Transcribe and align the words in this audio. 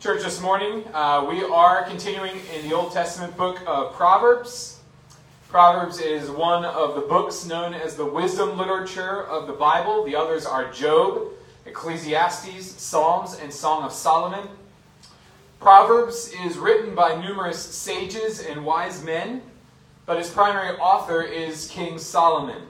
Church, 0.00 0.22
this 0.22 0.40
morning 0.40 0.84
uh, 0.94 1.26
we 1.28 1.42
are 1.42 1.82
continuing 1.82 2.36
in 2.54 2.68
the 2.68 2.72
Old 2.72 2.92
Testament 2.92 3.36
book 3.36 3.58
of 3.66 3.94
Proverbs. 3.94 4.78
Proverbs 5.48 6.00
is 6.00 6.30
one 6.30 6.64
of 6.64 6.94
the 6.94 7.00
books 7.00 7.44
known 7.44 7.74
as 7.74 7.96
the 7.96 8.06
wisdom 8.06 8.56
literature 8.56 9.24
of 9.24 9.48
the 9.48 9.52
Bible. 9.52 10.04
The 10.04 10.14
others 10.14 10.46
are 10.46 10.70
Job, 10.70 11.32
Ecclesiastes, 11.66 12.80
Psalms, 12.80 13.40
and 13.42 13.52
Song 13.52 13.82
of 13.82 13.90
Solomon. 13.90 14.46
Proverbs 15.58 16.32
is 16.44 16.58
written 16.58 16.94
by 16.94 17.20
numerous 17.20 17.58
sages 17.60 18.38
and 18.38 18.64
wise 18.64 19.02
men, 19.02 19.42
but 20.06 20.16
its 20.16 20.30
primary 20.30 20.78
author 20.78 21.22
is 21.22 21.66
King 21.66 21.98
Solomon. 21.98 22.68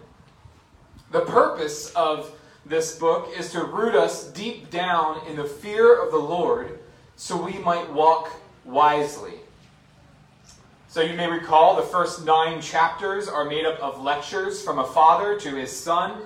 The 1.10 1.26
purpose 1.26 1.92
of 1.92 2.32
this 2.64 2.98
book 2.98 3.28
is 3.36 3.52
to 3.52 3.64
root 3.64 3.94
us 3.94 4.28
deep 4.28 4.70
down 4.70 5.26
in 5.26 5.36
the 5.36 5.44
fear 5.44 6.02
of 6.02 6.10
the 6.10 6.16
Lord 6.16 6.77
so 7.18 7.36
we 7.36 7.58
might 7.58 7.92
walk 7.92 8.30
wisely. 8.64 9.34
So 10.86 11.02
you 11.02 11.14
may 11.14 11.28
recall 11.28 11.74
the 11.74 11.82
first 11.82 12.24
nine 12.24 12.62
chapters 12.62 13.26
are 13.28 13.44
made 13.44 13.66
up 13.66 13.78
of 13.80 14.00
lectures 14.00 14.62
from 14.62 14.78
a 14.78 14.86
father 14.86 15.38
to 15.40 15.56
his 15.56 15.76
son, 15.76 16.22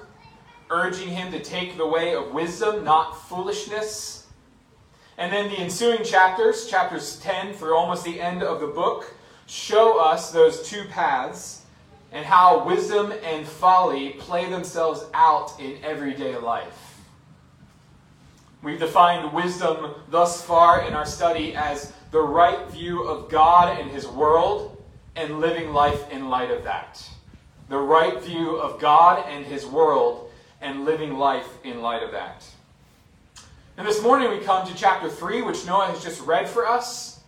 urging 0.71 1.09
him 1.09 1.33
to 1.33 1.43
take 1.43 1.79
the 1.79 1.87
way 1.87 2.15
of 2.15 2.33
wisdom, 2.33 2.85
not 2.85 3.15
foolishness. 3.27 4.27
And 5.17 5.33
then 5.33 5.49
the 5.49 5.59
ensuing 5.59 6.05
chapters, 6.05 6.67
chapters 6.67 7.19
10 7.21 7.55
through 7.55 7.75
almost 7.75 8.05
the 8.05 8.21
end 8.21 8.43
of 8.43 8.61
the 8.61 8.67
book, 8.67 9.15
show 9.47 9.99
us 9.99 10.31
those 10.31 10.69
two 10.69 10.85
paths 10.91 11.63
and 12.13 12.27
how 12.27 12.67
wisdom 12.67 13.15
and 13.25 13.49
folly 13.49 14.11
play 14.11 14.51
themselves 14.51 15.07
out 15.15 15.59
in 15.59 15.83
everyday 15.83 16.37
life. 16.37 16.92
We've 18.63 18.79
defined 18.79 19.33
wisdom 19.33 19.93
thus 20.09 20.41
far 20.41 20.87
in 20.87 20.95
our 20.95 21.05
study 21.05 21.57
as 21.57 21.93
the 22.13 22.21
right 22.21 22.71
view 22.71 23.03
of 23.03 23.29
God 23.29 23.77
and 23.81 23.91
His 23.91 24.07
world 24.07 24.81
and 25.17 25.41
living 25.41 25.73
life 25.73 26.09
in 26.13 26.29
light 26.29 26.53
of 26.53 26.63
that. 26.63 27.05
The 27.69 27.79
right 27.79 28.23
view 28.23 28.57
of 28.57 28.81
God 28.81 29.25
and 29.29 29.45
His 29.45 29.67
world 29.67 30.31
and 30.61 30.85
living 30.85 31.15
life 31.15 31.49
in 31.65 31.83
light 31.83 32.05
of 32.05 32.13
that. 32.13 32.45
And 33.77 33.85
this 33.85 34.01
morning 34.01 34.31
we 34.31 34.39
come 34.39 34.65
to 34.69 34.75
chapter 34.77 35.09
3, 35.09 35.43
which 35.43 35.67
Noah 35.67 35.87
has 35.87 36.01
just 36.01 36.25
read 36.25 36.49
for 36.49 36.65
us. 36.65 37.19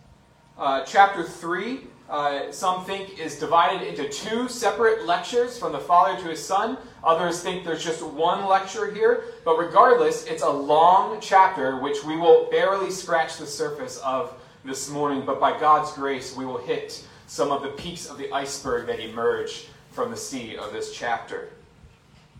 Uh, 0.56 0.84
chapter 0.84 1.24
3 1.24 1.80
uh, 2.08 2.52
some 2.52 2.84
think 2.84 3.18
is 3.18 3.38
divided 3.38 3.86
into 3.86 4.08
two 4.08 4.48
separate 4.48 5.06
lectures 5.06 5.58
from 5.58 5.72
the 5.72 5.78
father 5.78 6.20
to 6.22 6.28
his 6.28 6.44
son. 6.44 6.76
Others 7.02 7.42
think 7.42 7.64
there's 7.64 7.82
just 7.82 8.02
one 8.02 8.46
lecture 8.46 8.92
here. 8.92 9.24
But 9.44 9.58
regardless, 9.58 10.26
it's 10.26 10.42
a 10.42 10.50
long 10.50 11.18
chapter 11.20 11.78
which 11.78 12.04
we 12.04 12.16
will 12.16 12.50
barely 12.50 12.90
scratch 12.90 13.38
the 13.38 13.46
surface 13.46 13.98
of 13.98 14.34
this 14.64 14.90
morning. 14.90 15.22
But 15.24 15.40
by 15.40 15.58
God's 15.58 15.92
grace, 15.92 16.36
we 16.36 16.44
will 16.44 16.58
hit 16.58 17.06
some 17.26 17.50
of 17.50 17.62
the 17.62 17.70
peaks 17.70 18.06
of 18.06 18.18
the 18.18 18.30
iceberg 18.32 18.86
that 18.86 19.00
emerge 19.00 19.68
from 19.90 20.10
the 20.10 20.16
sea 20.16 20.56
of 20.56 20.72
this 20.72 20.94
chapter. 20.94 21.48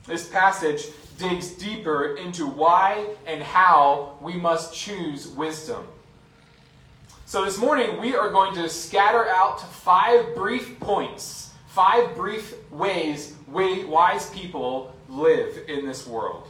This 0.06 0.28
passage 0.28 0.88
digs 1.18 1.52
deeper 1.52 2.16
into 2.16 2.46
why 2.46 3.06
and 3.26 3.42
how 3.42 4.18
we 4.20 4.34
must 4.34 4.74
choose 4.74 5.28
wisdom. 5.28 5.86
So 7.26 7.42
this 7.42 7.56
morning 7.56 7.98
we 7.98 8.14
are 8.14 8.28
going 8.28 8.54
to 8.56 8.68
scatter 8.68 9.26
out 9.30 9.58
five 9.58 10.34
brief 10.34 10.78
points, 10.78 11.54
five 11.68 12.14
brief 12.14 12.54
ways 12.70 13.34
wise 13.48 14.28
people 14.28 14.94
live 15.08 15.64
in 15.66 15.86
this 15.86 16.06
world. 16.06 16.46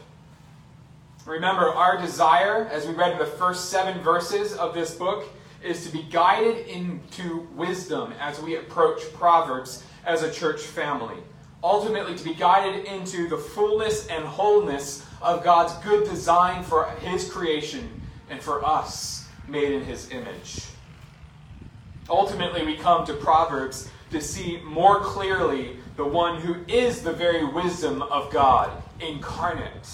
Remember, 1.26 1.68
our 1.68 1.96
desire, 1.96 2.66
as 2.72 2.88
we 2.88 2.92
read 2.92 3.12
in 3.12 3.18
the 3.18 3.24
first 3.24 3.70
seven 3.70 4.02
verses 4.02 4.52
of 4.54 4.74
this 4.74 4.96
book, 4.96 5.28
is 5.62 5.86
to 5.86 5.92
be 5.92 6.02
guided 6.10 6.66
into 6.66 7.46
wisdom 7.54 8.12
as 8.18 8.42
we 8.42 8.56
approach 8.56 9.00
Proverbs 9.14 9.84
as 10.04 10.24
a 10.24 10.32
church 10.32 10.60
family. 10.60 11.16
Ultimately, 11.62 12.18
to 12.18 12.24
be 12.24 12.34
guided 12.34 12.84
into 12.86 13.28
the 13.28 13.38
fullness 13.38 14.08
and 14.08 14.24
wholeness 14.24 15.06
of 15.22 15.44
God's 15.44 15.72
good 15.84 16.04
design 16.04 16.64
for 16.64 16.86
His 17.00 17.30
creation 17.30 17.88
and 18.28 18.42
for 18.42 18.64
us, 18.66 19.23
made 19.48 19.72
in 19.72 19.84
His 19.84 20.10
image. 20.10 20.64
Ultimately, 22.08 22.64
we 22.64 22.76
come 22.76 23.06
to 23.06 23.14
Proverbs 23.14 23.88
to 24.10 24.20
see 24.20 24.60
more 24.64 25.00
clearly 25.00 25.76
the 25.96 26.04
one 26.04 26.40
who 26.40 26.56
is 26.68 27.02
the 27.02 27.12
very 27.12 27.44
wisdom 27.44 28.02
of 28.02 28.30
God 28.30 28.70
incarnate, 29.00 29.88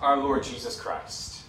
our 0.00 0.16
Lord 0.16 0.42
Jesus 0.42 0.78
Christ. 0.78 1.42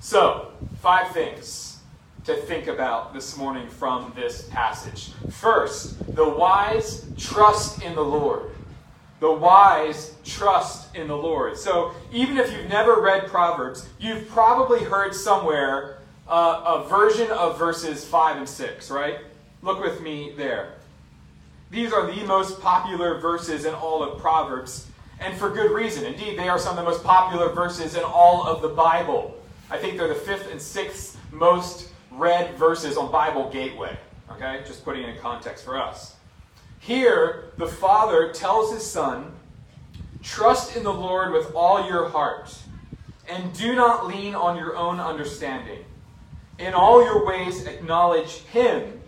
So, 0.00 0.52
five 0.80 1.10
things 1.12 1.78
to 2.24 2.34
think 2.34 2.66
about 2.66 3.14
this 3.14 3.36
morning 3.36 3.68
from 3.68 4.12
this 4.14 4.48
passage. 4.48 5.12
First, 5.30 6.14
the 6.14 6.28
wise 6.28 7.06
trust 7.16 7.82
in 7.82 7.94
the 7.94 8.04
Lord. 8.04 8.50
The 9.20 9.32
wise 9.32 10.14
trust 10.24 10.94
in 10.94 11.08
the 11.08 11.16
Lord. 11.16 11.56
So, 11.56 11.92
even 12.12 12.36
if 12.36 12.52
you've 12.52 12.68
never 12.68 13.00
read 13.00 13.26
Proverbs, 13.28 13.88
you've 13.98 14.28
probably 14.28 14.80
heard 14.80 15.14
somewhere 15.14 15.95
uh, 16.28 16.82
a 16.84 16.88
version 16.88 17.30
of 17.30 17.58
verses 17.58 18.04
5 18.04 18.38
and 18.38 18.48
6, 18.48 18.90
right? 18.90 19.18
Look 19.62 19.80
with 19.80 20.00
me 20.00 20.32
there. 20.36 20.74
These 21.70 21.92
are 21.92 22.06
the 22.06 22.24
most 22.24 22.60
popular 22.60 23.18
verses 23.18 23.64
in 23.64 23.74
all 23.74 24.02
of 24.02 24.20
Proverbs, 24.20 24.86
and 25.20 25.36
for 25.36 25.50
good 25.50 25.70
reason. 25.72 26.04
Indeed, 26.04 26.38
they 26.38 26.48
are 26.48 26.58
some 26.58 26.78
of 26.78 26.84
the 26.84 26.90
most 26.90 27.02
popular 27.02 27.48
verses 27.50 27.96
in 27.96 28.04
all 28.04 28.46
of 28.46 28.62
the 28.62 28.68
Bible. 28.68 29.36
I 29.70 29.78
think 29.78 29.98
they're 29.98 30.08
the 30.08 30.14
fifth 30.14 30.50
and 30.50 30.60
sixth 30.60 31.18
most 31.32 31.90
read 32.12 32.54
verses 32.56 32.96
on 32.96 33.10
Bible 33.10 33.50
Gateway. 33.50 33.96
Okay? 34.30 34.62
Just 34.66 34.84
putting 34.84 35.02
it 35.02 35.08
in 35.10 35.18
context 35.18 35.64
for 35.64 35.80
us. 35.80 36.16
Here, 36.78 37.50
the 37.56 37.66
Father 37.66 38.32
tells 38.32 38.72
his 38.72 38.84
Son, 38.84 39.32
Trust 40.22 40.76
in 40.76 40.82
the 40.82 40.92
Lord 40.92 41.32
with 41.32 41.52
all 41.54 41.88
your 41.88 42.08
heart, 42.08 42.56
and 43.28 43.52
do 43.52 43.74
not 43.74 44.06
lean 44.06 44.34
on 44.34 44.56
your 44.56 44.76
own 44.76 44.98
understanding. 45.00 45.84
In 46.58 46.72
all 46.72 47.04
your 47.04 47.26
ways, 47.26 47.66
acknowledge 47.66 48.38
him, 48.44 49.00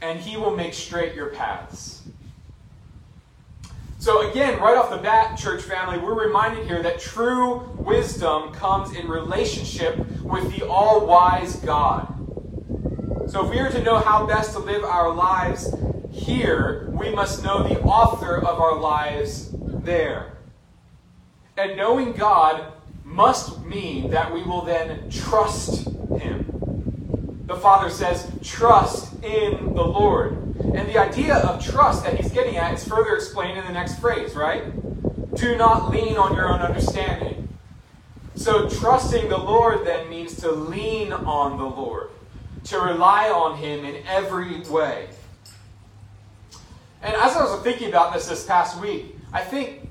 and 0.00 0.20
he 0.20 0.36
will 0.36 0.54
make 0.54 0.74
straight 0.74 1.14
your 1.14 1.30
paths. 1.30 2.02
So, 4.00 4.30
again, 4.30 4.60
right 4.60 4.76
off 4.76 4.90
the 4.90 4.98
bat, 4.98 5.36
church 5.36 5.62
family, 5.62 5.98
we're 5.98 6.26
reminded 6.26 6.68
here 6.68 6.82
that 6.84 7.00
true 7.00 7.68
wisdom 7.76 8.52
comes 8.52 8.94
in 8.94 9.08
relationship 9.08 9.98
with 10.22 10.56
the 10.56 10.68
all 10.68 11.04
wise 11.04 11.56
God. 11.56 12.14
So, 13.28 13.44
if 13.44 13.50
we 13.50 13.58
are 13.58 13.70
to 13.70 13.82
know 13.82 13.98
how 13.98 14.24
best 14.24 14.52
to 14.52 14.60
live 14.60 14.84
our 14.84 15.12
lives 15.12 15.74
here, 16.12 16.88
we 16.92 17.12
must 17.12 17.42
know 17.42 17.66
the 17.66 17.80
author 17.80 18.36
of 18.36 18.60
our 18.60 18.78
lives 18.78 19.50
there. 19.52 20.32
And 21.56 21.76
knowing 21.76 22.12
God 22.12 22.72
must 23.04 23.64
mean 23.64 24.10
that 24.10 24.32
we 24.32 24.44
will 24.44 24.62
then 24.62 25.10
trust 25.10 25.88
the 27.48 27.56
Father 27.56 27.88
says, 27.88 28.30
trust 28.42 29.14
in 29.24 29.74
the 29.74 29.82
Lord. 29.82 30.32
And 30.58 30.86
the 30.86 30.98
idea 30.98 31.36
of 31.36 31.64
trust 31.64 32.04
that 32.04 32.20
he's 32.20 32.30
getting 32.30 32.58
at 32.58 32.74
is 32.74 32.86
further 32.86 33.16
explained 33.16 33.58
in 33.58 33.64
the 33.64 33.72
next 33.72 33.98
phrase, 33.98 34.34
right? 34.34 34.64
Do 35.34 35.56
not 35.56 35.90
lean 35.90 36.18
on 36.18 36.36
your 36.36 36.52
own 36.52 36.60
understanding. 36.60 37.48
So, 38.34 38.68
trusting 38.68 39.30
the 39.30 39.38
Lord 39.38 39.86
then 39.86 40.10
means 40.10 40.36
to 40.42 40.50
lean 40.50 41.10
on 41.12 41.56
the 41.56 41.64
Lord, 41.64 42.10
to 42.64 42.78
rely 42.78 43.30
on 43.30 43.56
him 43.56 43.84
in 43.84 44.06
every 44.06 44.60
way. 44.60 45.08
And 47.00 47.14
as 47.16 47.34
I 47.34 47.42
was 47.42 47.62
thinking 47.62 47.88
about 47.88 48.12
this 48.12 48.26
this 48.26 48.44
past 48.44 48.78
week, 48.78 49.16
I 49.32 49.40
think 49.40 49.88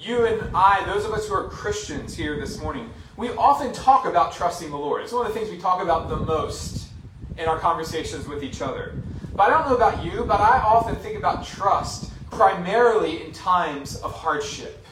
you 0.00 0.26
and 0.26 0.50
I, 0.54 0.84
those 0.86 1.04
of 1.04 1.12
us 1.12 1.28
who 1.28 1.34
are 1.34 1.48
Christians 1.48 2.16
here 2.16 2.38
this 2.40 2.60
morning, 2.60 2.90
we 3.16 3.30
often 3.30 3.72
talk 3.72 4.06
about 4.06 4.32
trusting 4.32 4.70
the 4.70 4.76
Lord. 4.76 5.02
It's 5.02 5.12
one 5.12 5.24
of 5.24 5.32
the 5.32 5.38
things 5.38 5.52
we 5.52 5.58
talk 5.58 5.80
about 5.82 6.08
the 6.08 6.16
most 6.16 6.85
in 7.38 7.46
our 7.46 7.58
conversations 7.58 8.26
with 8.26 8.42
each 8.42 8.62
other. 8.62 8.94
But 9.34 9.44
I 9.44 9.50
don't 9.50 9.68
know 9.68 9.76
about 9.76 10.04
you, 10.04 10.24
but 10.24 10.40
I 10.40 10.58
often 10.58 10.96
think 10.96 11.18
about 11.18 11.46
trust 11.46 12.10
primarily 12.30 13.24
in 13.24 13.32
times 13.32 13.96
of 13.96 14.12
hardship. 14.12 14.84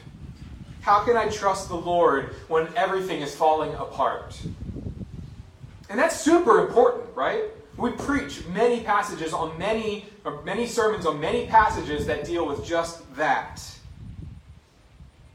How 0.83 1.03
can 1.03 1.17
I 1.17 1.29
trust 1.29 1.69
the 1.69 1.77
Lord 1.77 2.35
when 2.49 2.69
everything 2.77 3.23
is 3.23 3.35
falling 3.35 3.73
apart? 3.75 4.39
And 5.89 5.99
that's 5.99 6.21
super 6.21 6.67
important, 6.67 7.05
right? 7.15 7.45
We 7.77 7.91
preach 7.93 8.47
many 8.49 8.81
passages 8.81 9.33
on 9.33 9.59
many, 9.59 10.07
or 10.25 10.43
many 10.43 10.67
sermons 10.67 11.07
on 11.07 11.21
many 11.21 11.47
passages 11.47 12.07
that 12.07 12.25
deal 12.25 12.47
with 12.47 12.65
just 12.65 13.03
that. 13.17 13.63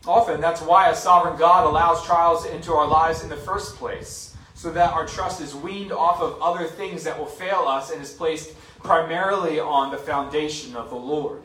Often, 0.05 0.39
that's 0.39 0.61
why 0.61 0.89
a 0.89 0.95
sovereign 0.95 1.37
God 1.37 1.65
allows 1.65 2.05
trials 2.05 2.45
into 2.45 2.73
our 2.73 2.87
lives 2.87 3.23
in 3.23 3.29
the 3.29 3.35
first 3.35 3.75
place 3.75 4.28
so 4.59 4.69
that 4.69 4.91
our 4.91 5.07
trust 5.07 5.39
is 5.39 5.55
weaned 5.55 5.93
off 5.93 6.19
of 6.19 6.37
other 6.41 6.65
things 6.65 7.05
that 7.05 7.17
will 7.17 7.25
fail 7.25 7.63
us 7.65 7.91
and 7.91 8.01
is 8.01 8.11
placed 8.11 8.53
primarily 8.83 9.57
on 9.57 9.89
the 9.89 9.97
foundation 9.97 10.75
of 10.75 10.89
the 10.89 10.97
Lord. 10.97 11.41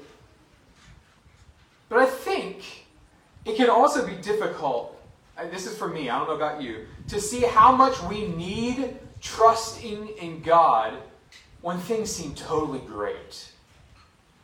But 1.89 2.01
I 2.01 2.07
think 2.07 2.87
it 3.45 3.55
can 3.55 3.71
also 3.71 4.05
be 4.05 4.17
difficult, 4.17 5.01
this 5.49 5.65
is 5.65 5.79
for 5.79 5.87
me, 5.87 6.11
I 6.11 6.19
don't 6.19 6.27
know 6.27 6.35
about 6.35 6.61
you, 6.61 6.87
to 7.07 7.21
see 7.21 7.43
how 7.43 7.71
much 7.71 8.03
we 8.03 8.27
need 8.27 8.97
trusting 9.21 10.09
in 10.21 10.41
God 10.41 10.95
when 11.61 11.79
things 11.79 12.11
seem 12.11 12.35
totally 12.35 12.81
great. 12.81 13.49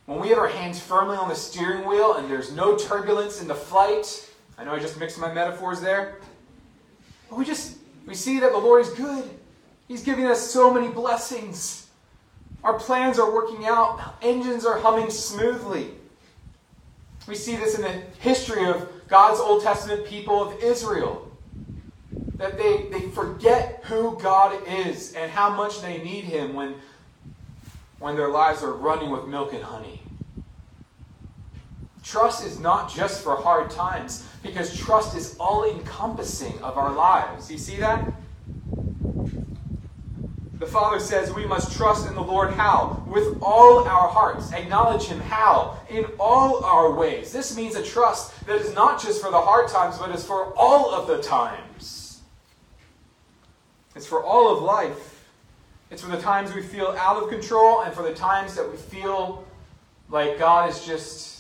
When 0.06 0.20
we 0.20 0.28
have 0.28 0.38
our 0.38 0.46
hands 0.46 0.78
firmly 0.78 1.16
on 1.16 1.28
the 1.28 1.34
steering 1.34 1.88
wheel 1.88 2.14
and 2.14 2.30
there's 2.30 2.52
no 2.52 2.76
turbulence 2.76 3.42
in 3.42 3.48
the 3.48 3.54
flight. 3.54 4.30
I 4.56 4.62
know 4.62 4.72
I 4.72 4.78
just 4.78 4.96
mixed 4.96 5.18
my 5.18 5.34
metaphors 5.34 5.80
there. 5.80 6.18
But 7.28 7.36
we 7.36 7.44
just 7.44 7.78
we 8.06 8.14
see 8.14 8.40
that 8.40 8.52
the 8.52 8.58
Lord 8.58 8.82
is 8.82 8.90
good. 8.90 9.28
He's 9.88 10.02
giving 10.02 10.26
us 10.26 10.50
so 10.50 10.72
many 10.72 10.88
blessings. 10.88 11.88
Our 12.62 12.78
plans 12.78 13.18
are 13.18 13.32
working 13.32 13.66
out. 13.66 14.16
Engines 14.22 14.64
are 14.64 14.78
humming 14.78 15.10
smoothly. 15.10 15.92
We 17.26 17.34
see 17.34 17.56
this 17.56 17.76
in 17.76 17.82
the 17.82 18.02
history 18.20 18.66
of 18.66 18.88
God's 19.08 19.40
Old 19.40 19.62
Testament 19.62 20.06
people 20.06 20.42
of 20.42 20.62
Israel. 20.62 21.30
That 22.36 22.56
they, 22.56 22.86
they 22.90 23.08
forget 23.10 23.84
who 23.84 24.18
God 24.18 24.66
is 24.66 25.14
and 25.14 25.30
how 25.30 25.50
much 25.50 25.82
they 25.82 25.98
need 25.98 26.24
Him 26.24 26.54
when, 26.54 26.74
when 27.98 28.16
their 28.16 28.30
lives 28.30 28.62
are 28.62 28.72
running 28.72 29.10
with 29.10 29.26
milk 29.26 29.52
and 29.52 29.62
honey. 29.62 30.02
Trust 32.10 32.44
is 32.44 32.58
not 32.58 32.92
just 32.92 33.22
for 33.22 33.36
hard 33.36 33.70
times, 33.70 34.26
because 34.42 34.76
trust 34.76 35.16
is 35.16 35.36
all 35.38 35.62
encompassing 35.62 36.58
of 36.60 36.76
our 36.76 36.92
lives. 36.92 37.48
You 37.48 37.56
see 37.56 37.76
that? 37.76 38.12
The 40.58 40.66
Father 40.66 40.98
says 40.98 41.32
we 41.32 41.46
must 41.46 41.76
trust 41.76 42.08
in 42.08 42.16
the 42.16 42.22
Lord 42.22 42.52
how? 42.54 43.04
With 43.06 43.38
all 43.40 43.86
our 43.86 44.08
hearts. 44.08 44.52
Acknowledge 44.52 45.04
Him 45.04 45.20
how? 45.20 45.78
In 45.88 46.04
all 46.18 46.64
our 46.64 46.92
ways. 46.92 47.32
This 47.32 47.56
means 47.56 47.76
a 47.76 47.82
trust 47.82 48.44
that 48.44 48.56
is 48.56 48.74
not 48.74 49.00
just 49.00 49.22
for 49.22 49.30
the 49.30 49.40
hard 49.40 49.68
times, 49.68 49.96
but 49.96 50.12
is 50.12 50.24
for 50.24 50.52
all 50.56 50.92
of 50.92 51.06
the 51.06 51.22
times. 51.22 52.22
It's 53.94 54.06
for 54.06 54.24
all 54.24 54.52
of 54.52 54.64
life. 54.64 55.28
It's 55.92 56.02
for 56.02 56.10
the 56.10 56.20
times 56.20 56.56
we 56.56 56.62
feel 56.62 56.88
out 56.98 57.22
of 57.22 57.30
control 57.30 57.82
and 57.82 57.94
for 57.94 58.02
the 58.02 58.14
times 58.14 58.56
that 58.56 58.68
we 58.68 58.76
feel 58.76 59.44
like 60.08 60.40
God 60.40 60.68
is 60.68 60.84
just 60.84 61.39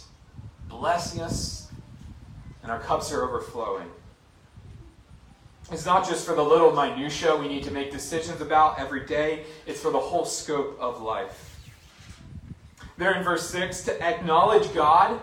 blessing 0.70 1.20
us 1.20 1.68
and 2.62 2.72
our 2.72 2.78
cups 2.78 3.12
are 3.12 3.22
overflowing. 3.24 3.90
It's 5.70 5.84
not 5.84 6.08
just 6.08 6.24
for 6.24 6.34
the 6.34 6.42
little 6.42 6.72
minutiae 6.72 7.36
we 7.36 7.46
need 7.46 7.64
to 7.64 7.70
make 7.70 7.92
decisions 7.92 8.40
about 8.40 8.78
every 8.78 9.04
day, 9.06 9.44
it's 9.66 9.80
for 9.80 9.92
the 9.92 9.98
whole 9.98 10.24
scope 10.24 10.78
of 10.80 11.02
life. 11.02 11.58
There 12.96 13.14
in 13.14 13.22
verse 13.22 13.48
6, 13.50 13.84
to 13.84 14.02
acknowledge 14.02 14.72
God 14.74 15.20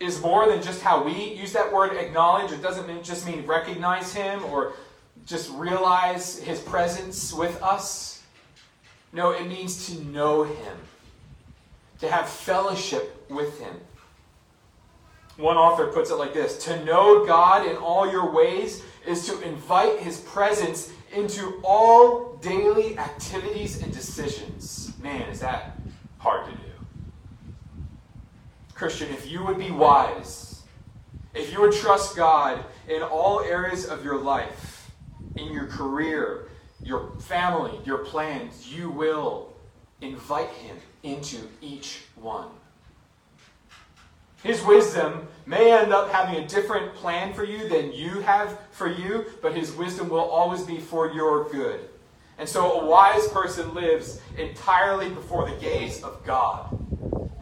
is 0.00 0.20
more 0.20 0.48
than 0.48 0.62
just 0.62 0.80
how 0.82 1.02
we 1.02 1.34
use 1.34 1.52
that 1.52 1.72
word 1.72 1.96
acknowledge. 1.96 2.50
It 2.50 2.62
doesn't 2.62 3.04
just 3.04 3.26
mean 3.26 3.46
recognize 3.46 4.12
Him 4.12 4.44
or 4.46 4.72
just 5.26 5.50
realize 5.52 6.38
His 6.38 6.60
presence 6.60 7.32
with 7.32 7.62
us. 7.62 8.22
No, 9.12 9.30
it 9.30 9.46
means 9.46 9.86
to 9.86 10.02
know 10.04 10.44
Him, 10.44 10.76
to 12.00 12.10
have 12.10 12.28
fellowship 12.28 13.26
with 13.30 13.60
Him. 13.60 13.76
One 15.36 15.56
author 15.56 15.88
puts 15.88 16.10
it 16.10 16.14
like 16.14 16.32
this 16.32 16.58
To 16.64 16.84
know 16.84 17.26
God 17.26 17.66
in 17.66 17.76
all 17.76 18.10
your 18.10 18.30
ways 18.30 18.82
is 19.06 19.26
to 19.26 19.40
invite 19.42 19.98
his 19.98 20.20
presence 20.20 20.92
into 21.12 21.60
all 21.62 22.36
daily 22.36 22.98
activities 22.98 23.82
and 23.82 23.92
decisions. 23.92 24.92
Man, 25.00 25.22
is 25.22 25.40
that 25.40 25.78
hard 26.18 26.46
to 26.46 26.52
do. 26.52 26.58
Christian, 28.74 29.10
if 29.10 29.30
you 29.30 29.44
would 29.44 29.58
be 29.58 29.70
wise, 29.70 30.62
if 31.34 31.52
you 31.52 31.60
would 31.60 31.72
trust 31.72 32.16
God 32.16 32.64
in 32.88 33.02
all 33.02 33.40
areas 33.40 33.86
of 33.86 34.04
your 34.04 34.18
life, 34.18 34.90
in 35.36 35.52
your 35.52 35.66
career, 35.66 36.48
your 36.82 37.12
family, 37.20 37.78
your 37.84 37.98
plans, 37.98 38.72
you 38.72 38.90
will 38.90 39.52
invite 40.00 40.50
him 40.50 40.76
into 41.02 41.38
each 41.60 42.02
one. 42.14 42.48
His 44.44 44.62
wisdom 44.62 45.26
may 45.46 45.72
end 45.72 45.92
up 45.92 46.12
having 46.12 46.36
a 46.36 46.46
different 46.46 46.94
plan 46.94 47.32
for 47.32 47.44
you 47.44 47.66
than 47.66 47.92
you 47.92 48.20
have 48.20 48.60
for 48.70 48.86
you, 48.86 49.24
but 49.40 49.56
his 49.56 49.72
wisdom 49.72 50.10
will 50.10 50.20
always 50.20 50.62
be 50.62 50.78
for 50.78 51.10
your 51.10 51.48
good. 51.48 51.80
And 52.36 52.46
so 52.46 52.80
a 52.80 52.86
wise 52.86 53.26
person 53.28 53.74
lives 53.74 54.20
entirely 54.36 55.08
before 55.08 55.48
the 55.48 55.56
gaze 55.56 56.02
of 56.02 56.22
God. 56.26 56.78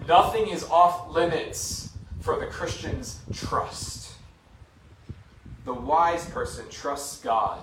Nothing 0.06 0.49
is 0.49 0.62
off 0.64 1.10
limits 1.10 1.90
for 2.20 2.38
the 2.38 2.46
Christian's 2.46 3.19
trust. 3.32 4.14
The 5.64 5.75
wise 5.75 6.25
person 6.26 6.66
trusts 6.70 7.20
God 7.20 7.62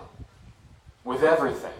with 1.06 1.24
everything. 1.24 1.72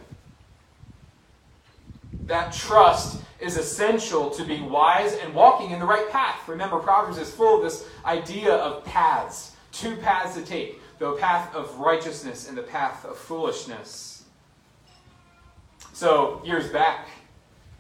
That 2.30 2.54
trust 2.54 3.24
is 3.40 3.58
essential 3.58 4.30
to 4.30 4.44
being 4.44 4.70
wise 4.70 5.16
and 5.16 5.34
walking 5.34 5.72
in 5.72 5.80
the 5.80 5.86
right 5.86 6.08
path. 6.12 6.48
Remember, 6.48 6.78
Proverbs 6.78 7.18
is 7.18 7.34
full 7.34 7.58
of 7.58 7.64
this 7.64 7.88
idea 8.06 8.54
of 8.54 8.86
paths, 8.86 9.56
two 9.72 9.96
paths 9.96 10.36
to 10.36 10.44
take 10.44 10.80
the 11.00 11.14
path 11.14 11.56
of 11.56 11.80
righteousness 11.80 12.48
and 12.48 12.56
the 12.56 12.62
path 12.62 13.04
of 13.04 13.18
foolishness. 13.18 14.26
So, 15.94 16.40
years 16.46 16.70
back, 16.70 17.08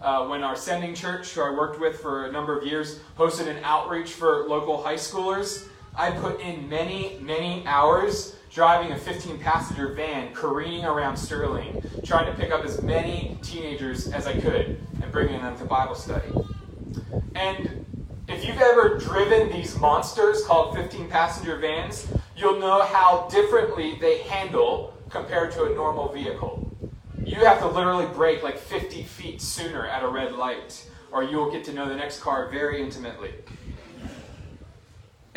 uh, 0.01 0.25
when 0.25 0.43
our 0.43 0.55
sending 0.55 0.95
church, 0.95 1.29
who 1.33 1.41
I 1.41 1.51
worked 1.51 1.79
with 1.79 1.99
for 1.99 2.25
a 2.25 2.31
number 2.31 2.57
of 2.57 2.65
years, 2.65 3.01
hosted 3.19 3.47
an 3.47 3.63
outreach 3.63 4.13
for 4.13 4.47
local 4.47 4.81
high 4.81 4.95
schoolers, 4.95 5.67
I 5.95 6.09
put 6.09 6.41
in 6.41 6.67
many, 6.67 7.19
many 7.21 7.63
hours 7.67 8.35
driving 8.49 8.91
a 8.91 8.97
15 8.97 9.39
passenger 9.39 9.93
van 9.93 10.33
careening 10.33 10.85
around 10.85 11.15
Sterling, 11.15 11.83
trying 12.03 12.25
to 12.25 12.33
pick 12.39 12.51
up 12.51 12.63
as 12.65 12.81
many 12.81 13.37
teenagers 13.41 14.07
as 14.07 14.25
I 14.25 14.39
could 14.39 14.79
and 15.01 15.11
bringing 15.11 15.41
them 15.41 15.57
to 15.59 15.65
Bible 15.65 15.95
study. 15.95 16.31
And 17.35 17.85
if 18.27 18.45
you've 18.45 18.59
ever 18.59 18.97
driven 18.97 19.51
these 19.51 19.77
monsters 19.77 20.43
called 20.45 20.75
15 20.75 21.09
passenger 21.09 21.57
vans, 21.57 22.07
you'll 22.35 22.59
know 22.59 22.81
how 22.83 23.27
differently 23.29 23.97
they 23.99 24.19
handle 24.23 24.93
compared 25.09 25.51
to 25.51 25.65
a 25.65 25.75
normal 25.75 26.11
vehicle. 26.11 26.65
You 27.23 27.45
have 27.45 27.59
to 27.59 27.67
literally 27.67 28.07
brake 28.07 28.41
like 28.41 28.57
50 28.57 29.03
feet 29.03 29.41
sooner 29.41 29.85
at 29.85 30.03
a 30.03 30.07
red 30.07 30.33
light, 30.33 30.89
or 31.11 31.23
you'll 31.23 31.51
get 31.51 31.63
to 31.65 31.73
know 31.73 31.87
the 31.87 31.95
next 31.95 32.21
car 32.21 32.49
very 32.49 32.81
intimately. 32.81 33.33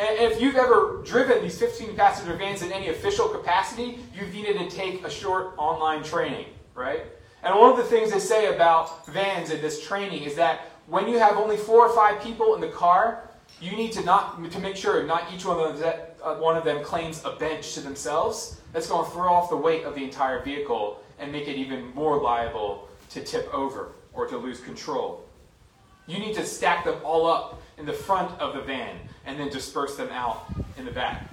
And 0.03 0.19
if 0.19 0.41
you've 0.41 0.57
ever 0.57 1.01
driven 1.05 1.41
these 1.43 1.61
15 1.61 1.95
passenger 1.95 2.35
vans 2.35 2.63
in 2.63 2.73
any 2.73 2.89
official 2.89 3.29
capacity, 3.29 4.01
you've 4.13 4.35
needed 4.35 4.59
to 4.59 4.69
take 4.69 5.07
a 5.07 5.11
short 5.11 5.55
online 5.57 6.03
training, 6.03 6.47
right? 6.75 7.03
And 7.45 7.57
one 7.57 7.71
of 7.71 7.77
the 7.77 7.85
things 7.85 8.11
they 8.11 8.19
say 8.19 8.53
about 8.53 9.07
vans 9.07 9.51
in 9.51 9.61
this 9.61 9.87
training 9.87 10.25
is 10.25 10.35
that 10.35 10.71
when 10.89 11.07
you 11.07 11.21
have 11.21 11.37
only 11.37 11.57
four 11.57 11.87
or 11.87 11.95
five 11.95 12.21
people 12.21 12.57
in 12.57 12.61
the 12.61 12.71
car, 12.71 13.31
you 13.61 13.77
need 13.77 13.93
to 13.93 14.03
not 14.03 14.51
to 14.51 14.59
make 14.59 14.75
sure 14.75 15.05
not 15.05 15.33
each 15.33 15.45
one 15.45 15.61
of 15.61 15.79
them 15.79 15.95
uh, 16.25 16.35
one 16.37 16.57
of 16.57 16.65
them 16.65 16.83
claims 16.83 17.25
a 17.25 17.37
bench 17.37 17.75
to 17.75 17.81
themselves. 17.81 18.61
That's 18.73 18.89
going 18.89 19.05
to 19.05 19.11
throw 19.13 19.33
off 19.33 19.51
the 19.51 19.57
weight 19.57 19.85
of 19.85 19.95
the 19.95 20.03
entire 20.03 20.43
vehicle 20.43 21.01
and 21.21 21.31
make 21.31 21.47
it 21.47 21.55
even 21.55 21.95
more 21.95 22.21
liable 22.21 22.89
to 23.11 23.23
tip 23.23 23.53
over 23.55 23.93
or 24.13 24.27
to 24.27 24.37
lose 24.37 24.59
control. 24.59 25.25
You 26.09 26.19
need 26.19 26.35
to 26.35 26.45
stack 26.45 26.85
them 26.85 26.97
all 27.05 27.27
up 27.27 27.63
in 27.79 27.87
the 27.87 27.93
front 27.93 28.39
of 28.41 28.55
the 28.55 28.63
van 28.63 28.99
and 29.27 29.39
then 29.39 29.49
disperse 29.49 29.97
them 29.97 30.09
out 30.11 30.47
in 30.77 30.85
the 30.85 30.91
back. 30.91 31.29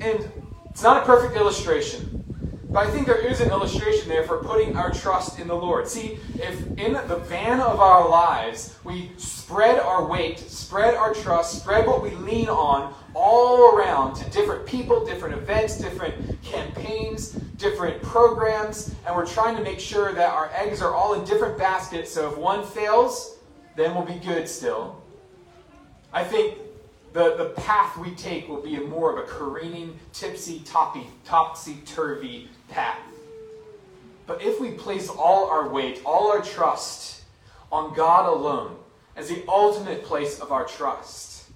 And 0.00 0.30
it's 0.70 0.82
not 0.82 1.02
a 1.02 1.06
perfect 1.06 1.36
illustration, 1.36 2.24
but 2.70 2.86
I 2.86 2.90
think 2.90 3.06
there 3.06 3.24
is 3.24 3.40
an 3.40 3.50
illustration 3.50 4.08
there 4.08 4.24
for 4.24 4.38
putting 4.38 4.76
our 4.76 4.90
trust 4.90 5.38
in 5.38 5.46
the 5.46 5.54
Lord. 5.54 5.86
See, 5.86 6.18
if 6.34 6.66
in 6.78 6.94
the 6.94 7.22
van 7.28 7.60
of 7.60 7.80
our 7.80 8.08
lives 8.08 8.76
we 8.82 9.10
spread 9.18 9.78
our 9.78 10.06
weight, 10.06 10.38
spread 10.38 10.94
our 10.94 11.12
trust, 11.12 11.60
spread 11.60 11.86
what 11.86 12.02
we 12.02 12.10
lean 12.10 12.48
on 12.48 12.94
all 13.14 13.76
around 13.76 14.14
to 14.14 14.30
different 14.30 14.64
people, 14.66 15.04
different 15.04 15.34
events, 15.34 15.76
different 15.76 16.42
campaigns, 16.42 17.32
different 17.58 18.02
programs, 18.02 18.94
and 19.06 19.14
we're 19.14 19.26
trying 19.26 19.54
to 19.54 19.62
make 19.62 19.78
sure 19.78 20.14
that 20.14 20.30
our 20.30 20.50
eggs 20.54 20.80
are 20.80 20.94
all 20.94 21.12
in 21.12 21.24
different 21.26 21.58
baskets 21.58 22.10
so 22.10 22.30
if 22.30 22.38
one 22.38 22.64
fails, 22.64 23.36
then 23.76 23.94
we'll 23.94 24.04
be 24.04 24.18
good 24.24 24.48
still. 24.48 25.02
I 26.12 26.24
think 26.24 26.58
the, 27.12 27.36
the 27.36 27.50
path 27.60 27.96
we 27.98 28.12
take 28.12 28.48
will 28.48 28.62
be 28.62 28.76
a 28.76 28.80
more 28.80 29.12
of 29.12 29.18
a 29.18 29.28
careening, 29.28 29.98
tipsy, 30.12 30.60
toppy, 30.60 31.06
topsy-turvy 31.24 32.48
path. 32.68 32.98
But 34.26 34.40
if 34.42 34.60
we 34.60 34.70
place 34.70 35.08
all 35.08 35.50
our 35.50 35.68
weight, 35.68 36.00
all 36.06 36.30
our 36.30 36.40
trust 36.40 37.22
on 37.70 37.94
God 37.94 38.26
alone 38.26 38.76
as 39.14 39.28
the 39.28 39.44
ultimate 39.46 40.04
place 40.04 40.40
of 40.40 40.52
our 40.52 40.64
trust, 40.64 41.50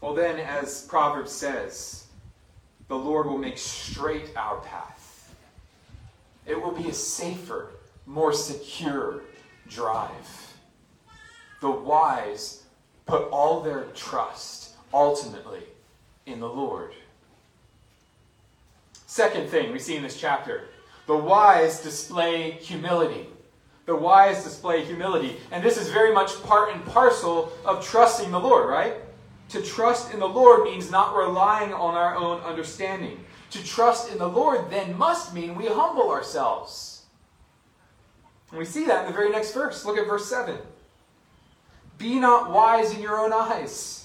well, 0.00 0.14
then, 0.14 0.40
as 0.40 0.84
Proverbs 0.86 1.30
says, 1.30 2.06
the 2.88 2.96
Lord 2.96 3.26
will 3.26 3.38
make 3.38 3.56
straight 3.56 4.32
our 4.36 4.60
path. 4.60 5.32
It 6.44 6.60
will 6.60 6.72
be 6.72 6.88
a 6.88 6.92
safer, 6.92 7.68
more 8.04 8.32
secure 8.32 9.22
drive. 9.68 10.54
The 11.60 11.70
wise 11.70 12.64
put 13.06 13.28
all 13.30 13.60
their 13.60 13.84
trust 13.94 14.61
ultimately 14.92 15.62
in 16.26 16.40
the 16.40 16.48
Lord. 16.48 16.94
Second 19.06 19.48
thing 19.48 19.72
we 19.72 19.78
see 19.78 19.96
in 19.96 20.02
this 20.02 20.18
chapter 20.18 20.68
the 21.06 21.16
wise 21.16 21.82
display 21.82 22.52
humility. 22.52 23.26
The 23.86 23.96
wise 23.96 24.44
display 24.44 24.84
humility. 24.84 25.36
And 25.50 25.62
this 25.62 25.76
is 25.76 25.88
very 25.88 26.14
much 26.14 26.40
part 26.44 26.72
and 26.72 26.84
parcel 26.86 27.52
of 27.64 27.84
trusting 27.84 28.30
the 28.30 28.38
Lord, 28.38 28.68
right? 28.68 28.94
To 29.50 29.60
trust 29.60 30.14
in 30.14 30.20
the 30.20 30.28
Lord 30.28 30.62
means 30.62 30.90
not 30.90 31.16
relying 31.16 31.74
on 31.74 31.94
our 31.94 32.16
own 32.16 32.40
understanding. 32.40 33.24
To 33.50 33.62
trust 33.62 34.10
in 34.10 34.18
the 34.18 34.28
Lord 34.28 34.70
then 34.70 34.96
must 34.96 35.34
mean 35.34 35.56
we 35.56 35.66
humble 35.66 36.10
ourselves. 36.10 37.02
And 38.50 38.58
we 38.58 38.64
see 38.64 38.86
that 38.86 39.00
in 39.00 39.06
the 39.10 39.16
very 39.16 39.30
next 39.30 39.52
verse. 39.52 39.84
Look 39.84 39.98
at 39.98 40.06
verse 40.06 40.26
7. 40.26 40.56
Be 41.98 42.18
not 42.18 42.50
wise 42.50 42.94
in 42.94 43.02
your 43.02 43.18
own 43.18 43.32
eyes. 43.32 44.01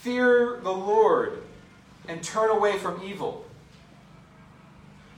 Fear 0.00 0.60
the 0.62 0.72
Lord 0.72 1.42
and 2.08 2.22
turn 2.22 2.50
away 2.50 2.78
from 2.78 3.02
evil. 3.02 3.44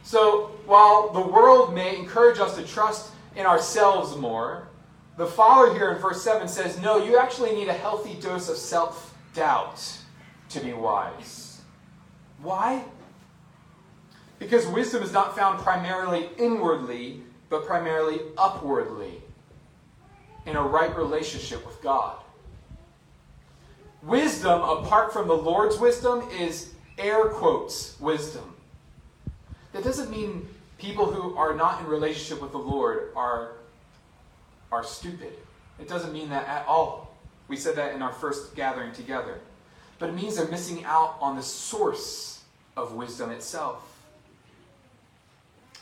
So, 0.02 0.50
while 0.66 1.10
the 1.10 1.20
world 1.20 1.72
may 1.72 1.96
encourage 1.96 2.40
us 2.40 2.56
to 2.56 2.64
trust 2.64 3.12
in 3.36 3.46
ourselves 3.46 4.16
more, 4.16 4.66
the 5.16 5.26
Father 5.26 5.72
here 5.72 5.92
in 5.92 5.98
verse 5.98 6.20
7 6.22 6.48
says, 6.48 6.80
no, 6.80 7.04
you 7.04 7.16
actually 7.16 7.54
need 7.54 7.68
a 7.68 7.72
healthy 7.72 8.14
dose 8.14 8.48
of 8.48 8.56
self 8.56 9.16
doubt 9.34 9.98
to 10.48 10.58
be 10.58 10.72
wise. 10.72 11.60
Why? 12.42 12.84
Because 14.40 14.66
wisdom 14.66 15.04
is 15.04 15.12
not 15.12 15.36
found 15.36 15.60
primarily 15.60 16.28
inwardly, 16.38 17.22
but 17.48 17.64
primarily 17.64 18.20
upwardly 18.36 19.22
in 20.46 20.56
a 20.56 20.62
right 20.62 20.94
relationship 20.96 21.64
with 21.64 21.80
God. 21.82 22.16
Wisdom, 24.02 24.62
apart 24.62 25.12
from 25.12 25.28
the 25.28 25.36
Lord's 25.36 25.78
wisdom, 25.78 26.28
is 26.38 26.72
air 26.98 27.26
quotes 27.26 27.98
wisdom. 28.00 28.54
That 29.72 29.84
doesn't 29.84 30.10
mean 30.10 30.48
people 30.78 31.06
who 31.06 31.36
are 31.36 31.54
not 31.54 31.80
in 31.80 31.86
relationship 31.86 32.42
with 32.42 32.52
the 32.52 32.58
Lord 32.58 33.12
are, 33.14 33.52
are 34.72 34.82
stupid. 34.82 35.32
It 35.80 35.88
doesn't 35.88 36.12
mean 36.12 36.30
that 36.30 36.46
at 36.48 36.66
all. 36.66 37.14
We 37.48 37.56
said 37.56 37.76
that 37.76 37.94
in 37.94 38.02
our 38.02 38.12
first 38.12 38.54
gathering 38.56 38.92
together. 38.92 39.38
But 39.98 40.08
it 40.08 40.14
means 40.14 40.36
they're 40.36 40.48
missing 40.48 40.84
out 40.84 41.16
on 41.20 41.36
the 41.36 41.42
source 41.42 42.42
of 42.76 42.94
wisdom 42.94 43.30
itself. 43.30 43.88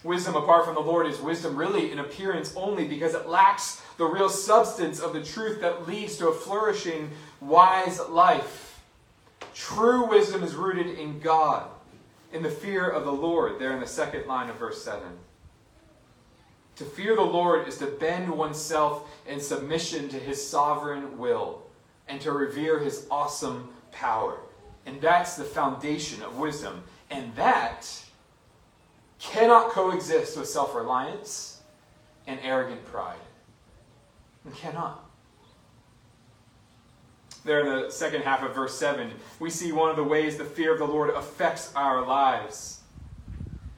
Wisdom 0.02 0.34
apart 0.34 0.64
from 0.64 0.74
the 0.74 0.80
Lord 0.80 1.06
is 1.06 1.20
wisdom 1.20 1.56
really 1.56 1.92
in 1.92 1.98
appearance 1.98 2.54
only 2.56 2.86
because 2.86 3.14
it 3.14 3.28
lacks 3.28 3.82
the 3.98 4.04
real 4.04 4.30
substance 4.30 4.98
of 4.98 5.12
the 5.12 5.22
truth 5.22 5.60
that 5.60 5.86
leads 5.86 6.16
to 6.16 6.28
a 6.28 6.32
flourishing, 6.34 7.10
wise 7.40 8.00
life. 8.08 8.82
True 9.54 10.08
wisdom 10.08 10.42
is 10.42 10.54
rooted 10.54 10.98
in 10.98 11.20
God, 11.20 11.68
in 12.32 12.42
the 12.42 12.50
fear 12.50 12.88
of 12.88 13.04
the 13.04 13.12
Lord, 13.12 13.58
there 13.58 13.72
in 13.72 13.80
the 13.80 13.86
second 13.86 14.26
line 14.26 14.48
of 14.48 14.56
verse 14.56 14.82
7. 14.84 15.02
To 16.76 16.84
fear 16.84 17.14
the 17.14 17.22
Lord 17.22 17.68
is 17.68 17.76
to 17.78 17.86
bend 17.86 18.30
oneself 18.30 19.06
in 19.26 19.38
submission 19.38 20.08
to 20.08 20.16
his 20.16 20.46
sovereign 20.46 21.18
will 21.18 21.62
and 22.08 22.20
to 22.22 22.32
revere 22.32 22.78
his 22.78 23.06
awesome 23.10 23.68
power. 23.92 24.38
And 24.86 25.00
that's 25.00 25.36
the 25.36 25.44
foundation 25.44 26.22
of 26.22 26.38
wisdom. 26.38 26.82
And 27.10 27.34
that 27.36 27.86
cannot 29.18 29.70
coexist 29.70 30.38
with 30.38 30.48
self 30.48 30.74
reliance 30.74 31.60
and 32.26 32.40
arrogant 32.42 32.84
pride. 32.86 33.18
It 34.46 34.54
cannot. 34.54 35.09
There 37.44 37.60
in 37.60 37.66
the 37.66 37.90
second 37.90 38.22
half 38.22 38.42
of 38.42 38.54
verse 38.54 38.76
7, 38.78 39.10
we 39.38 39.50
see 39.50 39.72
one 39.72 39.90
of 39.90 39.96
the 39.96 40.04
ways 40.04 40.36
the 40.36 40.44
fear 40.44 40.72
of 40.72 40.78
the 40.78 40.86
Lord 40.86 41.10
affects 41.10 41.72
our 41.74 42.06
lives. 42.06 42.80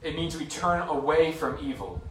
It 0.01 0.15
means 0.15 0.37
we 0.37 0.45
turn 0.45 0.81
away 0.87 1.31
from 1.31 1.57
evil. 1.61 2.01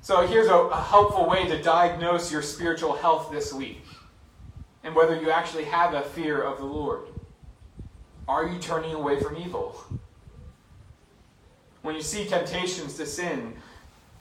So 0.00 0.26
here's 0.26 0.46
a, 0.46 0.54
a 0.54 0.80
helpful 0.80 1.28
way 1.28 1.46
to 1.46 1.60
diagnose 1.60 2.32
your 2.32 2.40
spiritual 2.40 2.94
health 2.94 3.30
this 3.30 3.52
week 3.52 3.84
and 4.82 4.94
whether 4.94 5.20
you 5.20 5.30
actually 5.30 5.64
have 5.64 5.94
a 5.94 6.02
fear 6.02 6.40
of 6.40 6.58
the 6.58 6.64
Lord. 6.64 7.08
Are 8.28 8.46
you 8.46 8.58
turning 8.58 8.94
away 8.94 9.20
from 9.20 9.36
evil? 9.36 9.84
When 11.82 11.96
you 11.96 12.02
see 12.02 12.24
temptations 12.24 12.94
to 12.94 13.04
sin, 13.04 13.54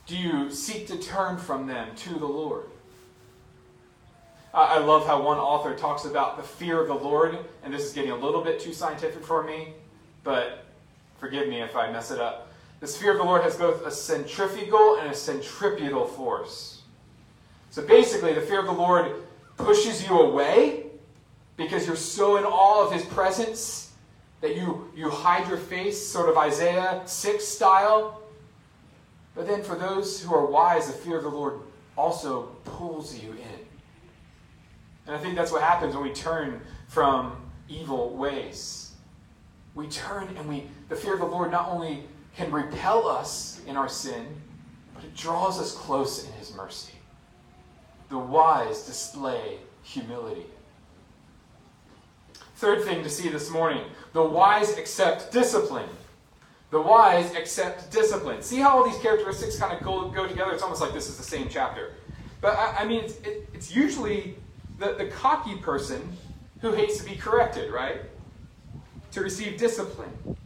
do 0.08 0.18
you 0.18 0.52
seek 0.52 0.88
to 0.88 0.98
turn 0.98 1.38
from 1.38 1.68
them 1.68 1.96
to 1.98 2.16
the 2.16 2.26
Lord? 2.26 2.66
I 4.56 4.78
love 4.78 5.06
how 5.06 5.22
one 5.22 5.38
author 5.38 5.76
talks 5.76 6.06
about 6.06 6.38
the 6.38 6.44
fear 6.44 6.80
of 6.80 6.88
the 6.88 6.96
Lord, 6.96 7.38
and 7.62 7.74
this 7.74 7.84
is 7.84 7.92
getting 7.92 8.12
a 8.12 8.16
little 8.16 8.42
bit 8.42 8.58
too 8.58 8.72
scientific 8.72 9.22
for 9.22 9.44
me, 9.44 9.74
but 10.24 10.64
forgive 11.20 11.50
me 11.50 11.62
if 11.62 11.76
I 11.76 11.92
mess 11.92 12.10
it 12.10 12.22
up. 12.22 12.54
This 12.80 12.96
fear 12.96 13.12
of 13.12 13.18
the 13.18 13.26
Lord 13.26 13.42
has 13.42 13.58
both 13.58 13.86
a 13.86 13.92
centrifugal 13.92 14.98
and 15.02 15.12
a 15.12 15.14
centripetal 15.14 16.06
force. 16.06 16.84
So 17.70 17.86
basically, 17.86 18.32
the 18.32 18.40
fear 18.40 18.62
of 18.62 18.66
the 18.66 18.72
Lord 18.72 19.24
pushes 19.58 20.08
you 20.08 20.18
away 20.22 20.86
because 21.58 21.86
you're 21.86 21.98
so 21.98 22.38
in 22.38 22.46
awe 22.46 22.86
of 22.86 22.94
his 22.94 23.04
presence 23.04 23.92
that 24.40 24.56
you, 24.56 24.90
you 24.96 25.10
hide 25.10 25.50
your 25.50 25.58
face, 25.58 26.02
sort 26.02 26.30
of 26.30 26.38
Isaiah 26.38 27.02
6 27.06 27.46
style. 27.46 28.22
But 29.36 29.48
then 29.48 29.64
for 29.64 29.76
those 29.76 30.24
who 30.24 30.34
are 30.34 30.46
wise, 30.46 30.88
the 30.88 30.94
fear 30.94 31.18
of 31.18 31.24
the 31.24 31.30
Lord 31.30 31.60
also 31.98 32.44
pulls 32.64 33.22
you 33.22 33.32
in. 33.32 33.65
And 35.08 35.16
I 35.16 35.20
think 35.20 35.36
that's 35.36 35.52
what 35.52 35.62
happens 35.62 35.96
when 35.96 36.04
we 36.04 36.14
turn 36.14 36.62
from 36.88 37.36
evil 37.68 38.16
ways. 38.16 38.92
We 39.74 39.88
turn 39.88 40.30
and 40.38 40.48
we 40.48 40.68
the 40.90 40.96
fear 40.96 41.14
of 41.14 41.20
the 41.20 41.26
Lord 41.26 41.52
not 41.52 41.70
only 41.70 42.04
can 42.36 42.52
repel 42.52 43.08
us 43.08 43.62
in 43.68 43.78
our 43.78 43.90
sin, 43.90 44.26
but 44.94 45.04
it 45.04 45.16
draws 45.16 45.60
us 45.60 45.74
close 45.74 46.26
in 46.26 46.32
his 46.34 46.56
mercy. 46.56 46.94
The 48.10 48.18
wise 48.18 48.86
display 48.86 49.60
humility. 49.84 50.46
Third 52.58 52.84
thing 52.84 53.04
to 53.04 53.10
see 53.10 53.30
this 53.30 53.50
morning 53.50 53.84
the 54.14 54.24
wise 54.24 54.78
accept 54.78 55.32
discipline. 55.32 55.90
The 56.72 56.82
wise 56.82 57.34
accept 57.36 57.92
discipline. 57.92 58.42
See 58.42 58.60
how 58.60 58.78
all 58.78 58.90
these 58.90 59.02
characteristics 59.02 59.58
kind 59.58 59.78
of 59.78 59.84
go, 59.84 60.10
go 60.10 60.28
together? 60.28 60.52
It's 60.52 60.64
almost 60.64 60.82
like 60.82 60.94
this 60.94 61.08
is 61.08 61.18
the 61.18 61.24
same 61.24 61.48
chapter. 61.50 61.94
But 62.42 62.58
I, 62.58 62.78
I 62.80 62.86
mean, 62.86 63.04
it's, 63.04 63.18
it, 63.20 63.48
it's 63.54 63.76
usually 63.76 64.36
the, 64.78 64.94
the 64.94 65.08
cocky 65.08 65.56
person 65.56 66.18
who 66.62 66.74
hates 66.74 66.98
to 66.98 67.10
be 67.10 67.16
corrected, 67.16 67.72
right? 67.72 68.02
To 69.12 69.22
receive 69.22 69.58
discipline. 69.58 70.38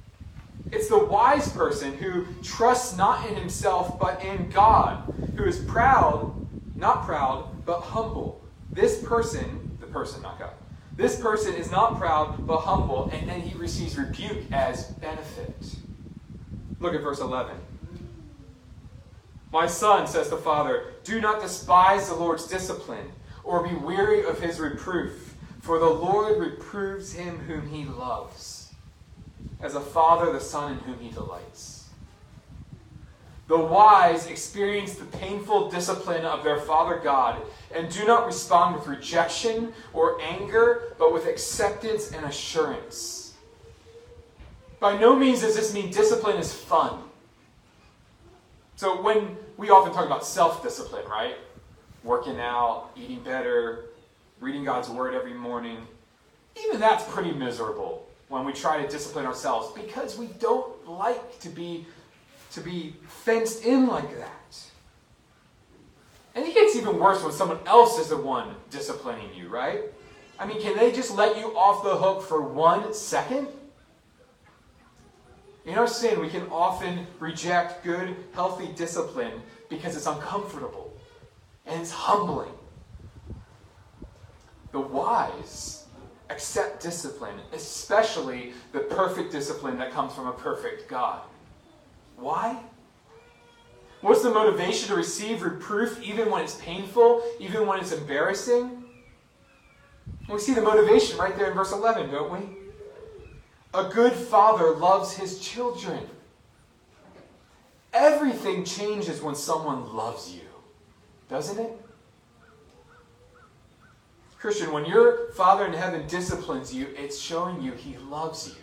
It's 0.72 0.88
the 0.88 1.00
wise 1.00 1.52
person 1.52 1.98
who 1.98 2.28
trusts 2.44 2.96
not 2.96 3.28
in 3.28 3.36
himself 3.36 4.00
but 4.00 4.24
in 4.24 4.50
God, 4.50 5.14
who 5.36 5.46
is 5.46 5.60
proud, 5.60 6.34
not 6.76 7.06
proud, 7.06 7.66
but 7.66 7.82
humble. 7.82 8.42
This 8.72 9.04
person, 9.04 9.78
the 9.80 9.88
person, 9.88 10.22
not 10.22 10.38
God, 10.38 10.54
this 10.96 11.20
person 11.20 11.56
is 11.56 11.72
not 11.72 11.98
proud 11.98 12.46
but 12.46 12.60
humble, 12.60 13.10
and 13.12 13.28
then 13.28 13.42
he 13.42 13.58
receives 13.58 13.98
rebuke 13.98 14.52
as 14.52 14.86
benefit. 14.94 15.76
Look 16.80 16.94
at 16.94 17.02
verse 17.02 17.20
11. 17.20 17.56
My 19.52 19.66
son, 19.66 20.06
says 20.08 20.30
the 20.30 20.38
father, 20.38 20.94
do 21.04 21.20
not 21.20 21.42
despise 21.42 22.10
the 22.10 22.16
Lord's 22.16 22.48
discipline, 22.48 23.12
or 23.44 23.68
be 23.68 23.76
weary 23.76 24.24
of 24.24 24.40
his 24.40 24.60
reproof, 24.60 25.36
for 25.62 25.80
the 25.80 25.90
Lord 25.90 26.40
reproves 26.40 27.14
him 27.14 27.38
whom 27.40 27.70
he 27.70 27.86
loves, 27.86 28.74
as 29.62 29.76
a 29.76 29.82
father 29.82 30.32
the 30.32 30.40
son 30.40 30.74
in 30.74 30.80
whom 30.80 31.00
he 31.00 31.10
delights. 31.10 31.90
The 33.48 33.58
wise 33.58 34.28
experience 34.28 34.94
the 34.94 35.06
painful 35.06 35.72
discipline 35.72 36.24
of 36.24 36.44
their 36.44 36.60
Father 36.60 37.00
God 37.04 37.42
and 37.74 37.92
do 37.92 38.06
not 38.06 38.28
respond 38.28 38.76
with 38.76 38.86
rejection 38.86 39.74
or 39.92 40.22
anger, 40.22 40.94
but 41.00 41.12
with 41.12 41.26
acceptance 41.26 42.12
and 42.12 42.26
assurance. 42.26 43.34
By 44.80 45.00
no 45.00 45.16
means 45.16 45.42
does 45.42 45.56
this 45.56 45.74
mean 45.74 45.90
discipline 45.90 46.38
is 46.38 46.54
fun. 46.54 47.02
So 48.76 49.02
when 49.02 49.36
we 49.58 49.72
often 49.72 49.94
talk 49.94 50.06
about 50.06 50.26
self-discipline, 50.26 51.08
right? 51.10 51.36
Working 52.04 52.40
out, 52.40 52.92
eating 52.96 53.22
better, 53.22 53.86
reading 54.40 54.64
God's 54.64 54.90
word 54.90 55.14
every 55.14 55.34
morning, 55.34 55.78
even 56.66 56.80
that's 56.80 57.04
pretty 57.12 57.32
miserable 57.32 58.08
when 58.30 58.46
we 58.46 58.54
try 58.54 58.82
to 58.82 58.88
discipline 58.88 59.26
ourselves 59.26 59.72
because 59.80 60.18
we 60.18 60.28
don't 60.40 60.88
like 60.88 61.40
to 61.40 61.50
be 61.50 61.86
to 62.52 62.62
be 62.62 62.96
fenced 63.08 63.64
in 63.66 63.88
like 63.88 64.18
that. 64.18 64.64
And 66.36 66.46
it 66.46 66.54
gets 66.54 66.76
even 66.76 66.98
worse 66.98 67.22
when 67.22 67.32
someone 67.32 67.60
else 67.66 68.00
is 68.00 68.10
the 68.10 68.18
one 68.18 68.56
disciplining 68.70 69.30
you, 69.36 69.50
right? 69.50 69.82
I 70.40 70.46
mean, 70.48 70.62
can 70.62 70.78
they 70.78 70.92
just 70.92 71.12
let 71.16 71.38
you 71.38 71.56
off 71.58 71.84
the 71.84 71.96
hook 71.96 72.24
for 72.24 72.42
one 72.42 72.94
second? 72.94 73.48
In 75.66 75.78
our 75.78 75.88
sin, 75.88 76.20
we 76.20 76.30
can 76.30 76.48
often 76.50 77.06
reject 77.20 77.84
good, 77.84 78.16
healthy 78.34 78.68
discipline 78.76 79.34
because 79.70 79.96
it's 79.96 80.08
uncomfortable 80.08 80.89
and 81.70 81.82
it's 81.82 81.92
humbling. 81.92 82.52
The 84.72 84.80
wise 84.80 85.86
accept 86.30 86.82
discipline, 86.82 87.36
especially 87.54 88.54
the 88.72 88.80
perfect 88.80 89.32
discipline 89.32 89.78
that 89.78 89.92
comes 89.92 90.14
from 90.14 90.28
a 90.28 90.34
perfect 90.34 90.88
God. 90.88 91.22
Why? 92.18 92.60
What's 94.02 94.24
the 94.24 94.30
motivation 94.30 94.90
to 94.90 94.96
receive 94.96 95.42
reproof 95.42 96.02
even 96.02 96.32
when 96.32 96.44
it's 96.44 96.56
painful, 96.56 97.24
even 97.40 97.66
when 97.66 97.80
it's 97.80 97.92
embarrassing? 97.92 98.86
We 100.30 100.40
see 100.40 100.54
the 100.54 100.62
motivation 100.62 101.18
right 101.18 101.36
there 101.36 101.50
in 101.50 101.54
verse 101.56 101.72
11, 101.72 102.12
don't 102.12 102.32
we? 102.32 102.58
A 103.74 103.90
good 103.90 104.14
father 104.14 104.76
loves 104.76 105.14
his 105.14 105.40
children. 105.40 106.08
Everything 107.94 108.64
changes 108.64 109.22
when 109.22 109.36
someone 109.36 109.96
loves 109.96 110.32
you, 110.32 110.42
doesn't 111.30 111.60
it? 111.60 111.72
Christian, 114.40 114.72
when 114.72 114.86
your 114.86 115.32
Father 115.34 115.66
in 115.66 115.74
heaven 115.74 116.08
disciplines 116.08 116.74
you, 116.74 116.88
it's 116.96 117.20
showing 117.20 117.62
you 117.62 117.74
he 117.74 117.98
loves 117.98 118.48
you. 118.48 118.56